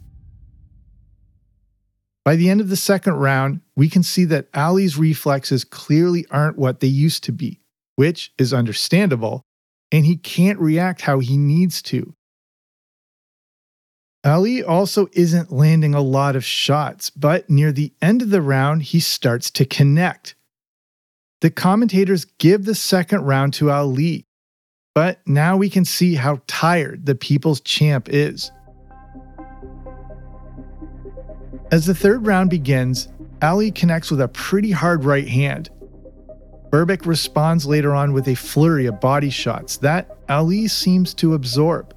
By 2.25 2.35
the 2.35 2.49
end 2.49 2.61
of 2.61 2.69
the 2.69 2.75
second 2.75 3.13
round, 3.13 3.61
we 3.75 3.89
can 3.89 4.01
see 4.01 4.25
that 4.25 4.47
Ali's 4.55 4.97
reflexes 4.97 5.63
clearly 5.63 6.25
aren't 6.31 6.57
what 6.57 6.79
they 6.79 6.87
used 6.87 7.23
to 7.25 7.31
be, 7.31 7.61
which 7.95 8.33
is 8.39 8.51
understandable, 8.51 9.43
and 9.91 10.03
he 10.03 10.17
can't 10.17 10.57
react 10.57 11.01
how 11.01 11.19
he 11.19 11.37
needs 11.37 11.83
to. 11.83 12.15
Ali 14.23 14.63
also 14.63 15.09
isn't 15.13 15.51
landing 15.51 15.93
a 15.93 16.01
lot 16.01 16.35
of 16.35 16.43
shots, 16.43 17.11
but 17.11 17.51
near 17.51 17.71
the 17.71 17.93
end 18.01 18.23
of 18.23 18.31
the 18.31 18.41
round, 18.41 18.81
he 18.81 18.99
starts 18.99 19.51
to 19.51 19.63
connect. 19.63 20.33
The 21.41 21.49
commentators 21.49 22.25
give 22.25 22.65
the 22.65 22.75
second 22.75 23.21
round 23.21 23.53
to 23.55 23.71
Ali. 23.71 24.25
But 24.93 25.19
now 25.25 25.55
we 25.55 25.69
can 25.69 25.85
see 25.85 26.15
how 26.15 26.41
tired 26.47 27.05
the 27.05 27.15
people's 27.15 27.61
champ 27.61 28.09
is. 28.09 28.51
As 31.71 31.85
the 31.85 31.95
third 31.95 32.25
round 32.25 32.49
begins, 32.49 33.07
Ali 33.41 33.71
connects 33.71 34.11
with 34.11 34.19
a 34.19 34.27
pretty 34.27 34.71
hard 34.71 35.05
right 35.05 35.27
hand. 35.27 35.69
Berbick 36.71 37.05
responds 37.05 37.65
later 37.65 37.95
on 37.95 38.11
with 38.11 38.27
a 38.27 38.35
flurry 38.35 38.87
of 38.87 38.99
body 38.99 39.29
shots 39.29 39.77
that 39.77 40.17
Ali 40.27 40.67
seems 40.67 41.13
to 41.15 41.33
absorb. 41.33 41.95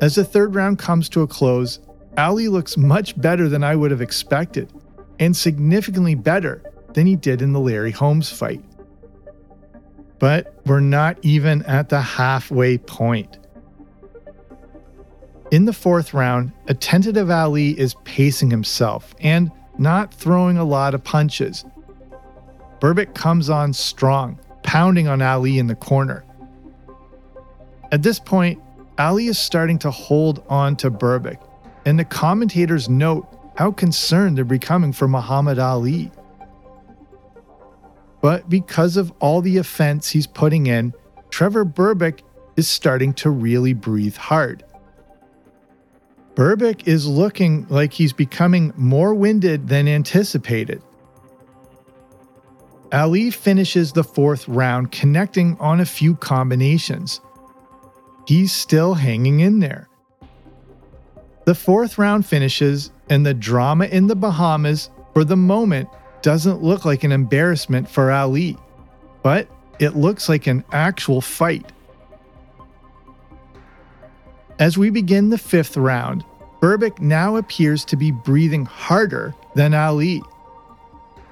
As 0.00 0.16
the 0.16 0.24
third 0.24 0.54
round 0.54 0.78
comes 0.78 1.08
to 1.10 1.22
a 1.22 1.26
close, 1.26 1.78
Ali 2.18 2.48
looks 2.48 2.76
much 2.76 3.18
better 3.20 3.48
than 3.48 3.62
I 3.62 3.76
would 3.76 3.90
have 3.90 4.00
expected, 4.00 4.72
and 5.18 5.36
significantly 5.36 6.14
better 6.14 6.62
than 6.94 7.06
he 7.06 7.16
did 7.16 7.42
in 7.42 7.52
the 7.52 7.60
Larry 7.60 7.90
Holmes 7.90 8.30
fight. 8.30 8.64
But 10.18 10.60
we're 10.66 10.80
not 10.80 11.18
even 11.22 11.62
at 11.62 11.88
the 11.88 12.00
halfway 12.00 12.78
point. 12.78 13.38
In 15.50 15.64
the 15.64 15.72
fourth 15.72 16.14
round, 16.14 16.52
a 16.68 16.74
tentative 16.74 17.30
Ali 17.30 17.78
is 17.78 17.94
pacing 18.04 18.50
himself 18.50 19.14
and 19.20 19.50
not 19.78 20.14
throwing 20.14 20.58
a 20.58 20.64
lot 20.64 20.94
of 20.94 21.02
punches. 21.02 21.64
Berbick 22.80 23.14
comes 23.14 23.50
on 23.50 23.72
strong, 23.72 24.38
pounding 24.62 25.08
on 25.08 25.22
Ali 25.22 25.58
in 25.58 25.66
the 25.66 25.74
corner. 25.74 26.24
At 27.90 28.02
this 28.02 28.20
point, 28.20 28.62
Ali 28.98 29.26
is 29.26 29.38
starting 29.38 29.78
to 29.80 29.90
hold 29.90 30.44
on 30.48 30.76
to 30.76 30.90
Berbick, 30.90 31.38
and 31.84 31.98
the 31.98 32.04
commentators 32.04 32.88
note 32.88 33.26
how 33.56 33.72
concerned 33.72 34.36
they're 34.36 34.44
becoming 34.44 34.92
for 34.92 35.08
Muhammad 35.08 35.58
Ali. 35.58 36.12
But 38.20 38.48
because 38.48 38.96
of 38.96 39.12
all 39.18 39.40
the 39.40 39.56
offense 39.56 40.10
he's 40.10 40.26
putting 40.26 40.66
in, 40.66 40.92
Trevor 41.30 41.64
Berbick 41.64 42.20
is 42.56 42.68
starting 42.68 43.14
to 43.14 43.30
really 43.30 43.72
breathe 43.72 44.16
hard. 44.16 44.64
Berbick 46.34 46.86
is 46.86 47.06
looking 47.06 47.66
like 47.68 47.92
he's 47.92 48.12
becoming 48.12 48.72
more 48.76 49.14
winded 49.14 49.68
than 49.68 49.88
anticipated. 49.88 50.82
Ali 52.92 53.30
finishes 53.30 53.92
the 53.92 54.04
fourth 54.04 54.48
round 54.48 54.90
connecting 54.90 55.56
on 55.60 55.80
a 55.80 55.86
few 55.86 56.16
combinations. 56.16 57.20
He's 58.26 58.52
still 58.52 58.94
hanging 58.94 59.40
in 59.40 59.60
there. 59.60 59.88
The 61.46 61.54
fourth 61.54 61.98
round 61.98 62.26
finishes, 62.26 62.90
and 63.08 63.24
the 63.24 63.34
drama 63.34 63.86
in 63.86 64.06
the 64.06 64.16
Bahamas, 64.16 64.90
for 65.14 65.24
the 65.24 65.36
moment, 65.36 65.88
doesn't 66.22 66.62
look 66.62 66.84
like 66.84 67.04
an 67.04 67.12
embarrassment 67.12 67.88
for 67.88 68.10
Ali, 68.10 68.56
but 69.22 69.48
it 69.78 69.96
looks 69.96 70.28
like 70.28 70.46
an 70.46 70.64
actual 70.72 71.20
fight. 71.20 71.72
As 74.58 74.76
we 74.76 74.90
begin 74.90 75.30
the 75.30 75.38
fifth 75.38 75.76
round, 75.76 76.24
Berbick 76.60 77.00
now 77.00 77.36
appears 77.36 77.84
to 77.86 77.96
be 77.96 78.10
breathing 78.10 78.66
harder 78.66 79.34
than 79.54 79.72
Ali. 79.72 80.22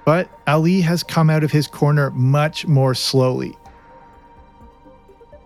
But 0.06 0.30
Ali 0.46 0.80
has 0.80 1.02
come 1.02 1.28
out 1.28 1.44
of 1.44 1.52
his 1.52 1.66
corner 1.66 2.10
much 2.12 2.66
more 2.66 2.94
slowly. 2.94 3.54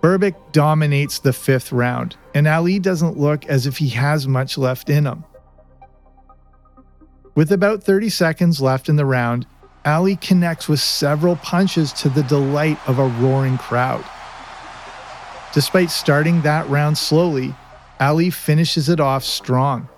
Berbick 0.00 0.36
dominates 0.52 1.18
the 1.18 1.32
fifth 1.32 1.72
round, 1.72 2.16
and 2.34 2.46
Ali 2.46 2.78
doesn't 2.78 3.18
look 3.18 3.44
as 3.46 3.66
if 3.66 3.78
he 3.78 3.88
has 3.88 4.28
much 4.28 4.56
left 4.56 4.88
in 4.88 5.04
him. 5.04 5.24
With 7.34 7.50
about 7.50 7.82
30 7.82 8.10
seconds 8.10 8.60
left 8.60 8.90
in 8.90 8.96
the 8.96 9.06
round, 9.06 9.46
Ali 9.86 10.16
connects 10.16 10.68
with 10.68 10.80
several 10.80 11.36
punches 11.36 11.92
to 11.94 12.10
the 12.10 12.22
delight 12.24 12.78
of 12.86 12.98
a 12.98 13.06
roaring 13.06 13.56
crowd. 13.56 14.04
Despite 15.54 15.90
starting 15.90 16.42
that 16.42 16.68
round 16.68 16.98
slowly, 16.98 17.54
Ali 17.98 18.30
finishes 18.30 18.88
it 18.88 19.00
off 19.00 19.24
strong. 19.24 19.88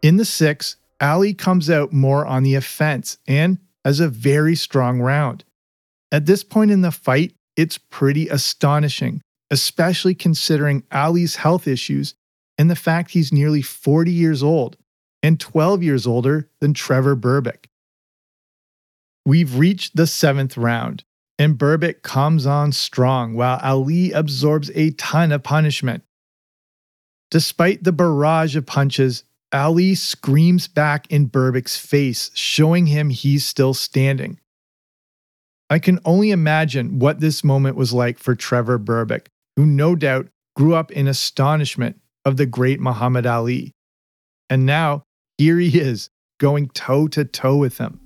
In 0.00 0.16
the 0.16 0.24
sixth, 0.24 0.76
Ali 1.00 1.34
comes 1.34 1.68
out 1.68 1.92
more 1.92 2.24
on 2.24 2.44
the 2.44 2.54
offense 2.54 3.18
and 3.26 3.58
has 3.84 4.00
a 4.00 4.08
very 4.08 4.56
strong 4.56 5.00
round. 5.00 5.44
At 6.10 6.26
this 6.26 6.42
point 6.42 6.70
in 6.70 6.80
the 6.80 6.92
fight, 6.92 7.34
it's 7.56 7.76
pretty 7.76 8.28
astonishing, 8.28 9.20
especially 9.50 10.14
considering 10.14 10.84
Ali's 10.90 11.36
health 11.36 11.66
issues 11.66 12.14
and 12.58 12.70
the 12.70 12.76
fact 12.76 13.10
he's 13.10 13.32
nearly 13.32 13.62
40 13.62 14.10
years 14.10 14.42
old 14.42 14.76
and 15.22 15.40
12 15.40 15.82
years 15.82 16.06
older 16.06 16.48
than 16.60 16.74
Trevor 16.74 17.16
Berbick. 17.16 17.66
We've 19.24 19.58
reached 19.58 19.96
the 19.96 20.06
seventh 20.06 20.56
round, 20.56 21.04
and 21.38 21.58
Berbick 21.58 22.02
comes 22.02 22.46
on 22.46 22.72
strong 22.72 23.34
while 23.34 23.58
Ali 23.62 24.12
absorbs 24.12 24.70
a 24.74 24.90
ton 24.92 25.32
of 25.32 25.42
punishment. 25.42 26.04
Despite 27.30 27.82
the 27.82 27.92
barrage 27.92 28.54
of 28.54 28.66
punches, 28.66 29.24
Ali 29.52 29.94
screams 29.94 30.68
back 30.68 31.10
in 31.10 31.28
Berbick's 31.28 31.76
face, 31.76 32.30
showing 32.34 32.86
him 32.86 33.10
he's 33.10 33.44
still 33.44 33.74
standing. 33.74 34.38
I 35.68 35.80
can 35.80 35.98
only 36.04 36.30
imagine 36.30 37.00
what 37.00 37.18
this 37.18 37.42
moment 37.42 37.76
was 37.76 37.92
like 37.92 38.18
for 38.18 38.36
Trevor 38.36 38.78
Berbick, 38.78 39.26
who 39.56 39.66
no 39.66 39.96
doubt 39.96 40.28
grew 40.54 40.74
up 40.74 40.92
in 40.92 41.08
astonishment 41.08 42.00
of 42.26 42.36
the 42.36 42.44
great 42.44 42.80
Muhammad 42.80 43.24
Ali. 43.24 43.72
And 44.50 44.66
now, 44.66 45.04
here 45.38 45.58
he 45.58 45.78
is, 45.78 46.10
going 46.38 46.68
toe 46.70 47.06
to 47.08 47.24
toe 47.24 47.56
with 47.56 47.78
him. 47.78 48.00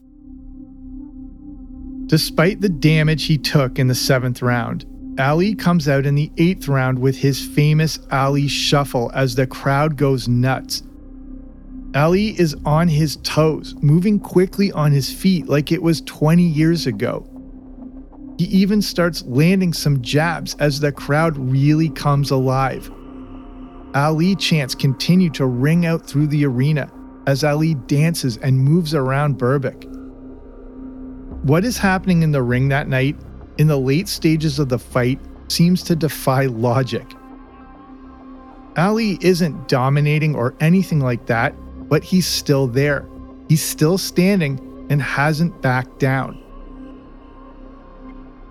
Despite 2.07 2.61
the 2.61 2.69
damage 2.69 3.25
he 3.25 3.39
took 3.39 3.79
in 3.79 3.87
the 3.87 3.95
seventh 3.95 4.43
round, 4.43 4.85
Ali 5.19 5.55
comes 5.55 5.89
out 5.89 6.05
in 6.05 6.17
the 6.17 6.31
eighth 6.37 6.69
round 6.69 6.99
with 6.99 7.17
his 7.17 7.45
famous 7.45 7.99
Ali 8.13 8.47
shuffle 8.47 9.11
as 9.15 9.35
the 9.35 9.47
crowd 9.47 9.97
goes 9.97 10.29
nuts. 10.29 10.83
Ali 11.95 12.39
is 12.39 12.55
on 12.65 12.89
his 12.89 13.17
toes, 13.17 13.75
moving 13.81 14.21
quickly 14.21 14.71
on 14.73 14.93
his 14.93 15.11
feet 15.11 15.49
like 15.49 15.73
it 15.73 15.83
was 15.83 16.03
20 16.03 16.43
years 16.43 16.87
ago. 16.87 17.27
He 18.39 18.45
even 18.47 18.83
starts 18.83 19.25
landing 19.25 19.73
some 19.73 20.03
jabs 20.03 20.55
as 20.59 20.81
the 20.81 20.93
crowd 20.93 21.39
really 21.39 21.89
comes 21.89 22.31
alive. 22.31 22.91
Ali 23.94 24.37
chants 24.37 24.74
continue 24.74 25.31
to 25.31 25.46
ring 25.46 25.85
out 25.85 26.07
through 26.07 26.29
the 26.29 26.44
arena 26.46 26.90
as 27.26 27.42
Ali 27.42 27.74
dances 27.74 28.37
and 28.37 28.59
moves 28.59 28.94
around 28.94 29.38
Berbick. 29.38 29.85
What 31.42 31.64
is 31.64 31.76
happening 31.76 32.22
in 32.22 32.33
the 32.33 32.42
ring 32.42 32.68
that 32.68 32.88
night, 32.88 33.16
in 33.59 33.66
the 33.66 33.79
late 33.79 34.09
stages 34.09 34.59
of 34.59 34.68
the 34.68 34.79
fight, 34.79 35.18
seems 35.48 35.83
to 35.85 35.96
defy 35.96 36.46
logic. 36.46 37.07
Ali 38.76 39.18
isn't 39.20 39.68
dominating 39.68 40.37
or 40.37 40.55
anything 40.61 41.00
like 41.00 41.26
that, 41.26 41.55
but 41.88 42.05
he's 42.05 42.26
still 42.26 42.68
there. 42.68 43.07
He's 43.48 43.62
still 43.62 43.98
standing 43.98 44.87
and 44.90 45.03
hasn't 45.03 45.61
backed 45.61 45.98
down. 45.98 46.40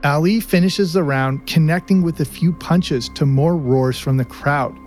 Ali 0.04 0.40
finishes 0.40 0.94
the 0.94 1.04
round 1.04 1.48
connecting 1.48 2.02
with 2.02 2.20
a 2.20 2.26
few 2.26 2.54
punches 2.54 3.10
to 3.16 3.26
more 3.26 3.56
roars 3.56 4.00
from 4.00 4.18
the 4.18 4.26
crowd. 4.26 4.78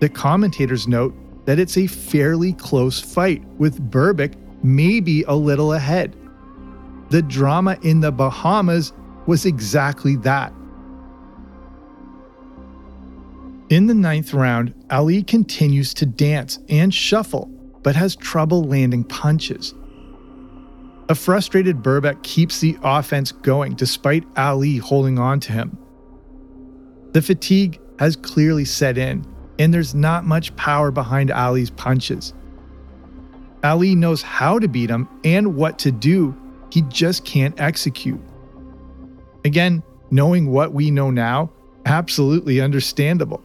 The 0.00 0.08
commentators 0.08 0.86
note 0.86 1.14
that 1.46 1.58
it's 1.58 1.76
a 1.76 1.86
fairly 1.86 2.52
close 2.52 3.00
fight, 3.00 3.44
with 3.58 3.90
Berbick 3.90 4.34
maybe 4.62 5.22
a 5.24 5.34
little 5.34 5.74
ahead 5.74 6.16
the 7.10 7.22
drama 7.22 7.78
in 7.82 8.00
the 8.00 8.10
Bahamas 8.10 8.92
was 9.26 9.46
exactly 9.46 10.16
that. 10.16 10.52
In 13.68 13.86
the 13.86 13.94
ninth 13.94 14.32
round, 14.32 14.74
Ali 14.90 15.22
continues 15.22 15.92
to 15.94 16.06
dance 16.06 16.58
and 16.68 16.92
shuffle, 16.92 17.46
but 17.82 17.96
has 17.96 18.14
trouble 18.14 18.64
landing 18.64 19.04
punches. 19.04 19.74
A 21.08 21.14
frustrated 21.14 21.82
Berbick 21.82 22.22
keeps 22.22 22.60
the 22.60 22.76
offense 22.82 23.30
going 23.30 23.74
despite 23.74 24.24
Ali 24.36 24.76
holding 24.76 25.18
on 25.18 25.40
to 25.40 25.52
him. 25.52 25.78
The 27.12 27.22
fatigue 27.22 27.80
has 27.98 28.16
clearly 28.16 28.64
set 28.64 28.98
in, 28.98 29.24
and 29.58 29.72
there's 29.72 29.94
not 29.94 30.24
much 30.24 30.54
power 30.56 30.90
behind 30.90 31.30
Ali's 31.30 31.70
punches. 31.70 32.34
Ali 33.64 33.94
knows 33.94 34.22
how 34.22 34.58
to 34.58 34.68
beat 34.68 34.90
him 34.90 35.08
and 35.24 35.56
what 35.56 35.78
to 35.80 35.90
do 35.90 36.36
he 36.70 36.82
just 36.82 37.24
can't 37.24 37.58
execute. 37.60 38.20
Again, 39.44 39.82
knowing 40.10 40.50
what 40.50 40.72
we 40.72 40.90
know 40.90 41.10
now, 41.10 41.50
absolutely 41.86 42.60
understandable. 42.60 43.42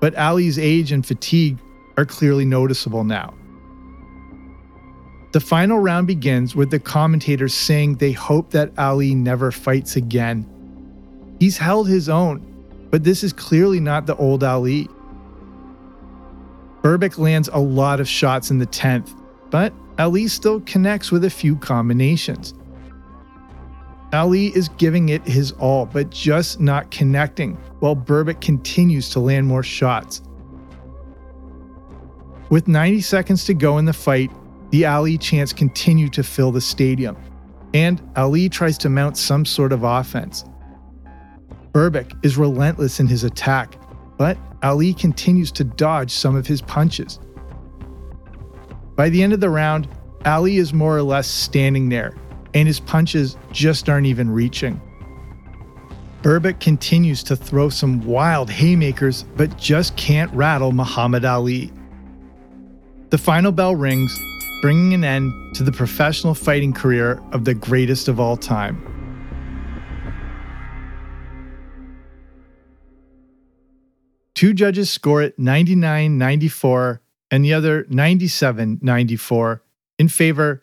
But 0.00 0.16
Ali's 0.16 0.58
age 0.58 0.92
and 0.92 1.04
fatigue 1.04 1.58
are 1.96 2.04
clearly 2.04 2.44
noticeable 2.44 3.04
now. 3.04 3.34
The 5.32 5.40
final 5.40 5.80
round 5.80 6.06
begins 6.06 6.54
with 6.54 6.70
the 6.70 6.78
commentators 6.78 7.54
saying 7.54 7.96
they 7.96 8.12
hope 8.12 8.50
that 8.50 8.78
Ali 8.78 9.14
never 9.14 9.50
fights 9.50 9.96
again. 9.96 10.48
He's 11.40 11.58
held 11.58 11.88
his 11.88 12.08
own, 12.08 12.53
but 12.94 13.02
this 13.02 13.24
is 13.24 13.32
clearly 13.32 13.80
not 13.80 14.06
the 14.06 14.14
old 14.14 14.44
Ali. 14.44 14.88
Berbick 16.80 17.18
lands 17.18 17.50
a 17.52 17.58
lot 17.58 17.98
of 17.98 18.06
shots 18.06 18.52
in 18.52 18.60
the 18.60 18.68
10th, 18.68 19.20
but 19.50 19.72
Ali 19.98 20.28
still 20.28 20.60
connects 20.60 21.10
with 21.10 21.24
a 21.24 21.28
few 21.28 21.56
combinations. 21.56 22.54
Ali 24.12 24.56
is 24.56 24.68
giving 24.78 25.08
it 25.08 25.26
his 25.26 25.50
all, 25.58 25.86
but 25.86 26.10
just 26.10 26.60
not 26.60 26.92
connecting, 26.92 27.54
while 27.80 27.96
Berbick 27.96 28.40
continues 28.40 29.10
to 29.10 29.18
land 29.18 29.48
more 29.48 29.64
shots. 29.64 30.22
With 32.48 32.68
90 32.68 33.00
seconds 33.00 33.44
to 33.46 33.54
go 33.54 33.78
in 33.78 33.86
the 33.86 33.92
fight, 33.92 34.30
the 34.70 34.86
Ali 34.86 35.18
chants 35.18 35.52
continue 35.52 36.08
to 36.10 36.22
fill 36.22 36.52
the 36.52 36.60
stadium, 36.60 37.16
and 37.74 38.00
Ali 38.14 38.48
tries 38.48 38.78
to 38.78 38.88
mount 38.88 39.16
some 39.16 39.44
sort 39.44 39.72
of 39.72 39.82
offense. 39.82 40.44
Berbick 41.74 42.24
is 42.24 42.38
relentless 42.38 43.00
in 43.00 43.08
his 43.08 43.24
attack, 43.24 43.76
but 44.16 44.38
Ali 44.62 44.94
continues 44.94 45.50
to 45.52 45.64
dodge 45.64 46.12
some 46.12 46.36
of 46.36 46.46
his 46.46 46.62
punches. 46.62 47.18
By 48.94 49.08
the 49.08 49.24
end 49.24 49.32
of 49.32 49.40
the 49.40 49.50
round, 49.50 49.88
Ali 50.24 50.58
is 50.58 50.72
more 50.72 50.96
or 50.96 51.02
less 51.02 51.26
standing 51.26 51.88
there, 51.88 52.14
and 52.54 52.68
his 52.68 52.78
punches 52.78 53.36
just 53.50 53.88
aren't 53.88 54.06
even 54.06 54.30
reaching. 54.30 54.80
Berbick 56.22 56.60
continues 56.60 57.24
to 57.24 57.34
throw 57.34 57.68
some 57.68 58.04
wild 58.06 58.48
haymakers, 58.48 59.24
but 59.36 59.58
just 59.58 59.96
can't 59.96 60.32
rattle 60.32 60.70
Muhammad 60.70 61.24
Ali. 61.24 61.72
The 63.10 63.18
final 63.18 63.50
bell 63.50 63.74
rings, 63.74 64.16
bringing 64.62 64.94
an 64.94 65.02
end 65.02 65.56
to 65.56 65.64
the 65.64 65.72
professional 65.72 66.34
fighting 66.34 66.72
career 66.72 67.20
of 67.32 67.44
the 67.44 67.52
greatest 67.52 68.06
of 68.06 68.20
all 68.20 68.36
time. 68.36 68.93
Two 74.44 74.52
judges 74.52 74.90
score 74.90 75.22
it 75.22 75.38
99 75.38 76.18
94 76.18 77.00
and 77.30 77.42
the 77.42 77.54
other 77.54 77.86
97 77.88 78.78
94 78.82 79.62
in 79.98 80.08
favor 80.08 80.62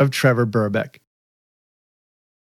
of 0.00 0.10
Trevor 0.10 0.44
Berbick. 0.44 0.96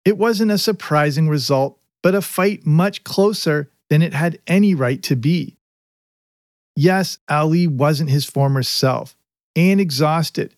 It 0.07 0.17
wasn't 0.17 0.51
a 0.51 0.57
surprising 0.57 1.29
result, 1.29 1.79
but 2.03 2.15
a 2.15 2.23
fight 2.23 2.65
much 2.65 3.05
closer 3.05 3.71
than 3.91 4.01
it 4.01 4.15
had 4.15 4.39
any 4.47 4.75
right 4.75 5.03
to 5.03 5.15
be. 5.15 5.59
Yes, 6.75 7.19
Ali 7.29 7.67
wasn't 7.67 8.09
his 8.09 8.25
former 8.25 8.63
self 8.63 9.15
and 9.55 9.83
exhausted, 9.83 10.57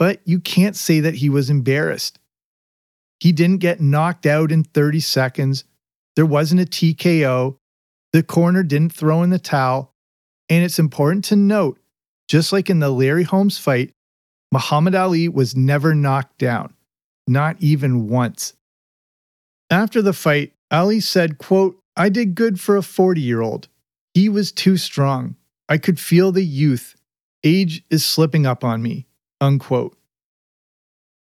but 0.00 0.20
you 0.24 0.40
can't 0.40 0.74
say 0.74 0.98
that 0.98 1.14
he 1.14 1.28
was 1.28 1.48
embarrassed. 1.48 2.18
He 3.20 3.30
didn't 3.30 3.58
get 3.58 3.80
knocked 3.80 4.26
out 4.26 4.50
in 4.50 4.64
30 4.64 4.98
seconds. 4.98 5.62
There 6.16 6.26
wasn't 6.26 6.60
a 6.60 6.64
TKO. 6.64 7.59
The 8.12 8.22
coroner 8.22 8.62
didn't 8.62 8.92
throw 8.92 9.22
in 9.22 9.30
the 9.30 9.38
towel. 9.38 9.94
And 10.48 10.64
it's 10.64 10.78
important 10.78 11.24
to 11.26 11.36
note 11.36 11.78
just 12.28 12.52
like 12.52 12.70
in 12.70 12.78
the 12.78 12.90
Larry 12.90 13.24
Holmes 13.24 13.58
fight, 13.58 13.92
Muhammad 14.52 14.94
Ali 14.94 15.28
was 15.28 15.56
never 15.56 15.96
knocked 15.96 16.38
down, 16.38 16.74
not 17.26 17.56
even 17.58 18.08
once. 18.08 18.54
After 19.68 20.00
the 20.00 20.12
fight, 20.12 20.52
Ali 20.70 21.00
said, 21.00 21.38
quote, 21.38 21.80
I 21.96 22.08
did 22.08 22.36
good 22.36 22.60
for 22.60 22.76
a 22.76 22.82
40 22.82 23.20
year 23.20 23.40
old. 23.40 23.66
He 24.14 24.28
was 24.28 24.52
too 24.52 24.76
strong. 24.76 25.34
I 25.68 25.76
could 25.78 25.98
feel 25.98 26.30
the 26.30 26.44
youth. 26.44 26.94
Age 27.42 27.84
is 27.90 28.04
slipping 28.04 28.46
up 28.46 28.62
on 28.62 28.80
me. 28.80 29.06
Unquote. 29.40 29.96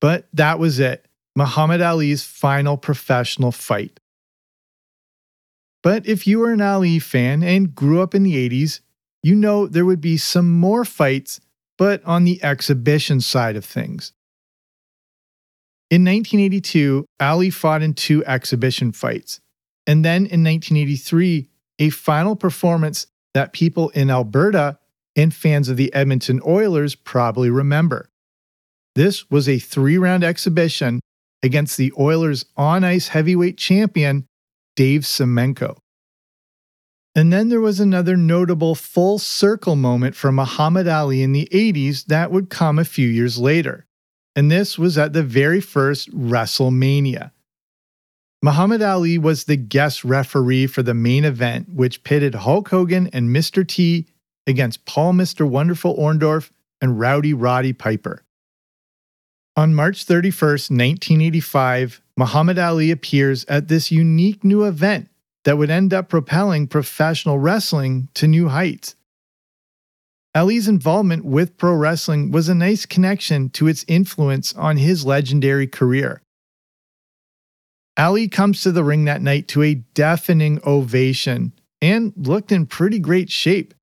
But 0.00 0.26
that 0.32 0.58
was 0.58 0.80
it. 0.80 1.06
Muhammad 1.36 1.80
Ali's 1.80 2.24
final 2.24 2.76
professional 2.76 3.52
fight. 3.52 3.99
But 5.82 6.06
if 6.06 6.26
you 6.26 6.40
were 6.40 6.52
an 6.52 6.60
Ali 6.60 6.98
fan 6.98 7.42
and 7.42 7.74
grew 7.74 8.02
up 8.02 8.14
in 8.14 8.22
the 8.22 8.48
80s, 8.48 8.80
you 9.22 9.34
know 9.34 9.66
there 9.66 9.84
would 9.84 10.00
be 10.00 10.16
some 10.16 10.58
more 10.58 10.84
fights, 10.84 11.40
but 11.78 12.04
on 12.04 12.24
the 12.24 12.42
exhibition 12.42 13.20
side 13.20 13.56
of 13.56 13.64
things. 13.64 14.12
In 15.90 16.04
1982, 16.04 17.04
Ali 17.18 17.50
fought 17.50 17.82
in 17.82 17.94
two 17.94 18.24
exhibition 18.24 18.92
fights. 18.92 19.40
And 19.86 20.04
then 20.04 20.26
in 20.26 20.44
1983, 20.44 21.48
a 21.80 21.90
final 21.90 22.36
performance 22.36 23.06
that 23.34 23.52
people 23.52 23.88
in 23.90 24.10
Alberta 24.10 24.78
and 25.16 25.34
fans 25.34 25.68
of 25.68 25.76
the 25.76 25.92
Edmonton 25.92 26.40
Oilers 26.46 26.94
probably 26.94 27.50
remember. 27.50 28.08
This 28.94 29.30
was 29.30 29.48
a 29.48 29.58
three 29.58 29.98
round 29.98 30.22
exhibition 30.22 31.00
against 31.42 31.76
the 31.76 31.92
Oilers 31.98 32.44
on 32.56 32.84
ice 32.84 33.08
heavyweight 33.08 33.56
champion, 33.56 34.26
Dave 34.80 35.02
Semenko. 35.02 35.76
And 37.14 37.30
then 37.30 37.50
there 37.50 37.60
was 37.60 37.80
another 37.80 38.16
notable 38.16 38.74
full 38.74 39.18
circle 39.18 39.76
moment 39.76 40.16
for 40.16 40.32
Muhammad 40.32 40.88
Ali 40.88 41.22
in 41.22 41.32
the 41.32 41.46
80s 41.52 42.06
that 42.06 42.32
would 42.32 42.48
come 42.48 42.78
a 42.78 42.86
few 42.86 43.06
years 43.06 43.36
later. 43.36 43.84
And 44.34 44.50
this 44.50 44.78
was 44.78 44.96
at 44.96 45.12
the 45.12 45.22
very 45.22 45.60
first 45.60 46.10
WrestleMania. 46.12 47.32
Muhammad 48.42 48.80
Ali 48.80 49.18
was 49.18 49.44
the 49.44 49.58
guest 49.58 50.02
referee 50.02 50.66
for 50.66 50.82
the 50.82 50.94
main 50.94 51.26
event, 51.26 51.68
which 51.68 52.02
pitted 52.02 52.36
Hulk 52.36 52.70
Hogan 52.70 53.08
and 53.08 53.36
Mr. 53.36 53.68
T 53.68 54.06
against 54.46 54.86
Paul 54.86 55.12
Mr. 55.12 55.46
Wonderful 55.46 55.94
Orndorff 55.94 56.50
and 56.80 56.98
Rowdy 56.98 57.34
Roddy 57.34 57.74
Piper. 57.74 58.24
On 59.60 59.74
March 59.74 60.04
31, 60.04 60.52
1985, 60.52 62.00
Muhammad 62.16 62.58
Ali 62.58 62.90
appears 62.90 63.44
at 63.44 63.68
this 63.68 63.92
unique 63.92 64.42
new 64.42 64.64
event 64.64 65.10
that 65.44 65.58
would 65.58 65.68
end 65.68 65.92
up 65.92 66.08
propelling 66.08 66.66
professional 66.66 67.38
wrestling 67.38 68.08
to 68.14 68.26
new 68.26 68.48
heights. 68.48 68.94
Ali's 70.34 70.66
involvement 70.66 71.26
with 71.26 71.58
pro 71.58 71.74
wrestling 71.74 72.30
was 72.30 72.48
a 72.48 72.54
nice 72.54 72.86
connection 72.86 73.50
to 73.50 73.68
its 73.68 73.84
influence 73.86 74.54
on 74.54 74.78
his 74.78 75.04
legendary 75.04 75.66
career. 75.66 76.22
Ali 77.98 78.28
comes 78.28 78.62
to 78.62 78.72
the 78.72 78.82
ring 78.82 79.04
that 79.04 79.20
night 79.20 79.46
to 79.48 79.62
a 79.62 79.74
deafening 79.74 80.58
ovation 80.64 81.52
and 81.82 82.14
looked 82.16 82.50
in 82.50 82.64
pretty 82.64 82.98
great 82.98 83.28
shape. 83.28 83.74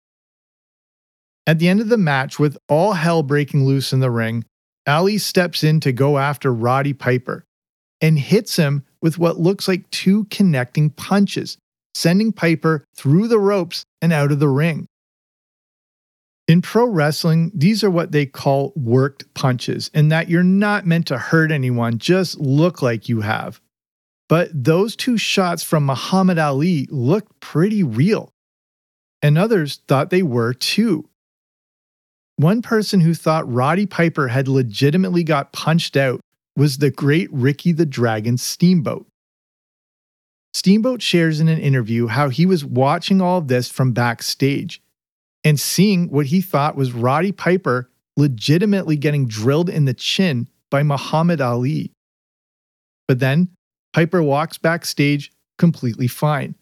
At 1.45 1.59
the 1.59 1.69
end 1.69 1.81
of 1.81 1.89
the 1.89 1.99
match, 1.99 2.39
with 2.39 2.57
all 2.67 2.93
hell 2.93 3.21
breaking 3.21 3.63
loose 3.63 3.93
in 3.93 3.99
the 3.99 4.09
ring, 4.09 4.43
Ali 4.87 5.17
steps 5.17 5.63
in 5.63 5.79
to 5.81 5.91
go 5.91 6.17
after 6.17 6.53
Roddy 6.53 6.93
Piper 6.93 7.43
and 8.01 8.17
hits 8.17 8.55
him 8.55 8.85
with 9.01 9.17
what 9.17 9.39
looks 9.39 9.67
like 9.67 9.89
two 9.91 10.25
connecting 10.25 10.89
punches, 10.89 11.57
sending 11.93 12.31
Piper 12.31 12.85
through 12.95 13.27
the 13.27 13.39
ropes 13.39 13.83
and 14.01 14.13
out 14.13 14.31
of 14.31 14.39
the 14.39 14.47
ring. 14.47 14.87
In 16.47 16.61
pro 16.61 16.87
wrestling, 16.87 17.51
these 17.53 17.83
are 17.83 17.91
what 17.91 18.13
they 18.13 18.25
call 18.25 18.71
worked 18.75 19.33
punches, 19.33 19.91
in 19.93 20.07
that 20.09 20.29
you're 20.29 20.43
not 20.43 20.85
meant 20.85 21.07
to 21.07 21.17
hurt 21.17 21.51
anyone, 21.51 21.97
just 21.97 22.39
look 22.39 22.81
like 22.81 23.09
you 23.09 23.21
have. 23.21 23.59
But 24.29 24.49
those 24.53 24.95
two 24.95 25.17
shots 25.17 25.63
from 25.63 25.85
Muhammad 25.85 26.37
Ali 26.37 26.87
looked 26.89 27.39
pretty 27.41 27.83
real. 27.83 28.31
And 29.21 29.37
others 29.37 29.81
thought 29.87 30.09
they 30.09 30.23
were 30.23 30.53
too. 30.53 31.09
One 32.37 32.61
person 32.61 33.01
who 33.01 33.13
thought 33.13 33.51
Roddy 33.51 33.87
Piper 33.87 34.27
had 34.27 34.47
legitimately 34.47 35.23
got 35.23 35.51
punched 35.51 35.97
out 35.97 36.21
was 36.55 36.77
the 36.77 36.91
great 36.91 37.31
Ricky 37.31 37.71
the 37.71 37.85
Dragon 37.85 38.37
Steamboat. 38.37 39.07
Steamboat 40.53 41.01
shares 41.01 41.39
in 41.39 41.47
an 41.47 41.59
interview 41.59 42.07
how 42.07 42.29
he 42.29 42.45
was 42.45 42.63
watching 42.63 43.21
all 43.21 43.39
of 43.39 43.47
this 43.47 43.69
from 43.69 43.91
backstage 43.91 44.81
and 45.43 45.59
seeing 45.59 46.09
what 46.09 46.27
he 46.27 46.41
thought 46.41 46.75
was 46.75 46.93
Roddy 46.93 47.31
Piper 47.31 47.89
legitimately 48.15 48.97
getting 48.97 49.27
drilled 49.27 49.69
in 49.69 49.85
the 49.85 49.93
chin 49.93 50.47
by 50.69 50.83
Muhammad 50.83 51.41
Ali. 51.41 51.91
But 53.07 53.19
then 53.19 53.49
Piper 53.93 54.21
walks 54.21 54.57
backstage 54.57 55.31
completely 55.57 56.07
fine. 56.07 56.55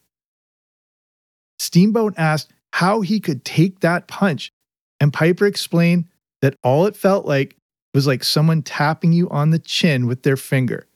Steamboat 1.60 2.14
asked 2.18 2.54
how 2.74 3.02
he 3.02 3.20
could 3.20 3.44
take 3.44 3.80
that 3.80 4.08
punch, 4.08 4.52
and 5.00 5.14
Piper 5.14 5.46
explained 5.46 6.06
that 6.42 6.58
all 6.64 6.86
it 6.86 6.96
felt 6.96 7.26
like 7.26 7.58
was 7.94 8.08
like 8.08 8.24
someone 8.24 8.62
tapping 8.62 9.14
you 9.14 9.30
on 9.30 9.52
the 9.52 9.60
chin 9.60 10.08
with 10.08 10.24
their 10.24 10.38
finger. 10.38 10.88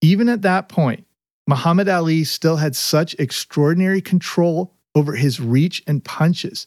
Even 0.00 0.28
at 0.28 0.42
that 0.42 0.68
point, 0.68 1.06
Muhammad 1.46 1.88
Ali 1.88 2.24
still 2.24 2.56
had 2.56 2.74
such 2.74 3.14
extraordinary 3.18 4.00
control 4.00 4.74
over 4.94 5.14
his 5.14 5.40
reach 5.40 5.82
and 5.86 6.04
punches. 6.04 6.66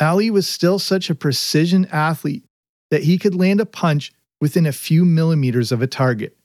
Ali 0.00 0.30
was 0.30 0.46
still 0.46 0.78
such 0.78 1.10
a 1.10 1.14
precision 1.14 1.86
athlete 1.90 2.44
that 2.90 3.04
he 3.04 3.18
could 3.18 3.34
land 3.34 3.60
a 3.60 3.66
punch 3.66 4.12
within 4.40 4.66
a 4.66 4.72
few 4.72 5.04
millimeters 5.04 5.72
of 5.72 5.82
a 5.82 5.86
target. 5.86 6.36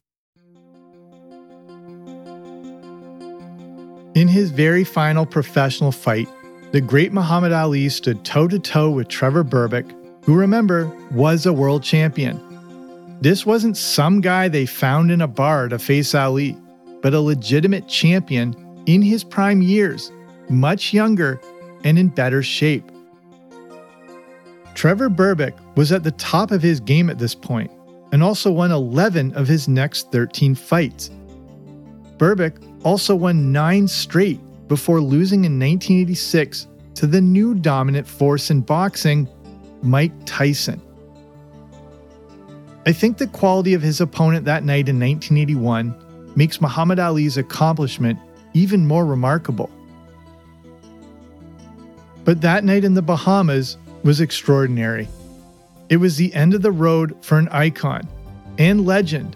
In 4.15 4.27
his 4.27 4.51
very 4.51 4.83
final 4.83 5.25
professional 5.25 5.91
fight, 5.91 6.27
the 6.71 6.81
great 6.81 7.13
Muhammad 7.13 7.51
Ali 7.51 7.89
stood 7.89 8.23
toe 8.23 8.47
to 8.47 8.59
toe 8.59 8.89
with 8.89 9.07
Trevor 9.07 9.43
Berbick 9.43 9.95
who 10.29 10.35
remember 10.35 10.85
was 11.11 11.47
a 11.47 11.53
world 11.53 11.81
champion. 11.81 12.39
This 13.19 13.47
wasn't 13.47 13.75
some 13.75 14.21
guy 14.21 14.47
they 14.47 14.67
found 14.67 15.09
in 15.09 15.21
a 15.21 15.27
bar 15.27 15.67
to 15.67 15.79
face 15.79 16.13
Ali, 16.13 16.55
but 17.01 17.15
a 17.15 17.19
legitimate 17.19 17.87
champion 17.87 18.55
in 18.85 19.01
his 19.01 19.23
prime 19.23 19.63
years, 19.63 20.11
much 20.49 20.93
younger 20.93 21.41
and 21.83 21.97
in 21.97 22.09
better 22.09 22.43
shape. 22.43 22.91
Trevor 24.75 25.09
Berbick 25.09 25.55
was 25.75 25.91
at 25.91 26.03
the 26.03 26.11
top 26.11 26.51
of 26.51 26.61
his 26.61 26.79
game 26.79 27.09
at 27.09 27.17
this 27.17 27.33
point, 27.33 27.71
and 28.11 28.21
also 28.21 28.51
won 28.51 28.71
11 28.71 29.33
of 29.33 29.47
his 29.47 29.67
next 29.67 30.11
13 30.11 30.53
fights. 30.53 31.09
Berbick 32.17 32.53
also 32.85 33.15
won 33.15 33.51
nine 33.51 33.87
straight 33.87 34.39
before 34.69 35.01
losing 35.01 35.43
in 35.43 35.59
1986 35.59 36.67
to 36.93 37.07
the 37.07 37.19
new 37.19 37.53
dominant 37.53 38.07
force 38.07 38.49
in 38.49 38.61
boxing, 38.61 39.27
Mike 39.81 40.13
Tyson. 40.25 40.81
I 42.85 42.93
think 42.93 43.17
the 43.17 43.27
quality 43.27 43.73
of 43.73 43.81
his 43.81 43.99
opponent 43.99 44.45
that 44.45 44.63
night 44.63 44.87
in 44.87 44.99
1981 44.99 46.33
makes 46.35 46.61
Muhammad 46.61 46.99
Ali's 46.99 47.37
accomplishment 47.37 48.17
even 48.53 48.87
more 48.87 49.05
remarkable. 49.05 49.69
But 52.23 52.41
that 52.41 52.63
night 52.63 52.83
in 52.83 52.93
the 52.93 53.01
Bahamas 53.01 53.77
was 54.03 54.21
extraordinary. 54.21 55.07
It 55.89 55.97
was 55.97 56.15
the 56.15 56.33
end 56.33 56.53
of 56.53 56.61
the 56.61 56.71
road 56.71 57.15
for 57.21 57.37
an 57.37 57.49
icon 57.49 58.07
and 58.57 58.85
legend 58.85 59.35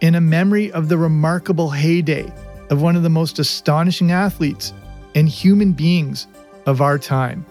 in 0.00 0.14
a 0.14 0.20
memory 0.20 0.72
of 0.72 0.88
the 0.88 0.96
remarkable 0.96 1.70
heyday 1.70 2.32
of 2.70 2.80
one 2.80 2.96
of 2.96 3.02
the 3.02 3.10
most 3.10 3.38
astonishing 3.38 4.12
athletes 4.12 4.72
and 5.14 5.28
human 5.28 5.72
beings 5.72 6.26
of 6.66 6.80
our 6.80 6.98
time. 6.98 7.44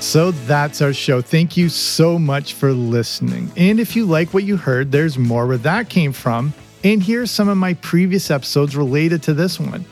So 0.00 0.32
that's 0.32 0.82
our 0.82 0.92
show. 0.92 1.22
Thank 1.22 1.56
you 1.56 1.68
so 1.68 2.18
much 2.18 2.54
for 2.54 2.72
listening. 2.72 3.48
And 3.56 3.78
if 3.78 3.94
you 3.94 4.06
like 4.06 4.34
what 4.34 4.42
you 4.42 4.56
heard, 4.56 4.90
there's 4.90 5.16
more 5.16 5.46
where 5.46 5.56
that 5.58 5.88
came 5.88 6.12
from. 6.12 6.52
And 6.82 7.00
here's 7.00 7.30
some 7.30 7.48
of 7.48 7.56
my 7.56 7.74
previous 7.74 8.28
episodes 8.28 8.74
related 8.74 9.22
to 9.24 9.34
this 9.34 9.60
one. 9.60 9.84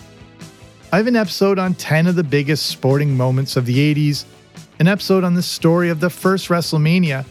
I 0.90 0.96
have 0.96 1.07
an 1.07 1.16
episode 1.16 1.59
on 1.59 1.74
10 1.74 2.07
of 2.07 2.16
the 2.16 2.24
biggest 2.24 2.64
sporting 2.64 3.14
moments 3.14 3.59
of 3.59 3.66
the 3.66 3.94
80s, 3.94 4.24
an 4.79 4.88
episode 4.88 5.22
on 5.22 5.35
the 5.35 5.42
story 5.42 5.90
of 5.90 6.01
the 6.01 6.09
first 6.09 6.48
WrestleMania, 6.48 7.27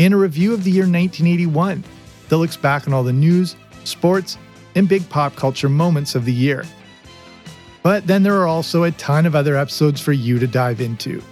and 0.00 0.12
a 0.12 0.16
review 0.16 0.52
of 0.52 0.64
the 0.64 0.72
year 0.72 0.82
1981 0.82 1.84
that 2.28 2.36
looks 2.38 2.56
back 2.56 2.88
on 2.88 2.92
all 2.92 3.04
the 3.04 3.12
news, 3.12 3.54
sports, 3.84 4.36
and 4.74 4.88
big 4.88 5.08
pop 5.10 5.36
culture 5.36 5.68
moments 5.68 6.16
of 6.16 6.24
the 6.24 6.32
year. 6.32 6.64
But 7.84 8.04
then 8.08 8.24
there 8.24 8.34
are 8.34 8.48
also 8.48 8.82
a 8.82 8.90
ton 8.90 9.26
of 9.26 9.36
other 9.36 9.56
episodes 9.56 10.00
for 10.00 10.12
you 10.12 10.40
to 10.40 10.48
dive 10.48 10.80
into. 10.80 11.22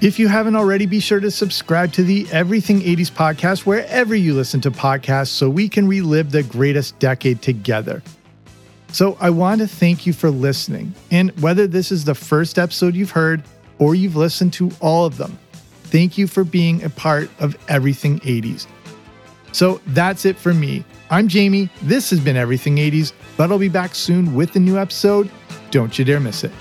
If 0.00 0.18
you 0.18 0.28
haven't 0.28 0.56
already, 0.56 0.86
be 0.86 0.98
sure 0.98 1.20
to 1.20 1.30
subscribe 1.30 1.92
to 1.92 2.04
the 2.04 2.26
Everything 2.32 2.80
80s 2.80 3.12
podcast 3.12 3.66
wherever 3.66 4.14
you 4.14 4.32
listen 4.32 4.62
to 4.62 4.70
podcasts 4.70 5.28
so 5.28 5.50
we 5.50 5.68
can 5.68 5.86
relive 5.86 6.30
the 6.30 6.42
greatest 6.42 6.98
decade 6.98 7.42
together. 7.42 8.02
So, 8.92 9.16
I 9.20 9.30
want 9.30 9.62
to 9.62 9.66
thank 9.66 10.06
you 10.06 10.12
for 10.12 10.30
listening. 10.30 10.94
And 11.10 11.30
whether 11.40 11.66
this 11.66 11.90
is 11.90 12.04
the 12.04 12.14
first 12.14 12.58
episode 12.58 12.94
you've 12.94 13.10
heard 13.10 13.42
or 13.78 13.94
you've 13.94 14.16
listened 14.16 14.52
to 14.54 14.70
all 14.80 15.06
of 15.06 15.16
them, 15.16 15.38
thank 15.84 16.18
you 16.18 16.26
for 16.26 16.44
being 16.44 16.82
a 16.84 16.90
part 16.90 17.30
of 17.40 17.56
Everything 17.68 18.20
80s. 18.20 18.66
So, 19.52 19.80
that's 19.88 20.26
it 20.26 20.36
for 20.36 20.52
me. 20.52 20.84
I'm 21.10 21.26
Jamie. 21.26 21.70
This 21.82 22.10
has 22.10 22.20
been 22.20 22.36
Everything 22.36 22.76
80s, 22.76 23.14
but 23.38 23.50
I'll 23.50 23.58
be 23.58 23.70
back 23.70 23.94
soon 23.94 24.34
with 24.34 24.54
a 24.56 24.60
new 24.60 24.78
episode. 24.78 25.30
Don't 25.70 25.98
you 25.98 26.04
dare 26.04 26.20
miss 26.20 26.44
it. 26.44 26.52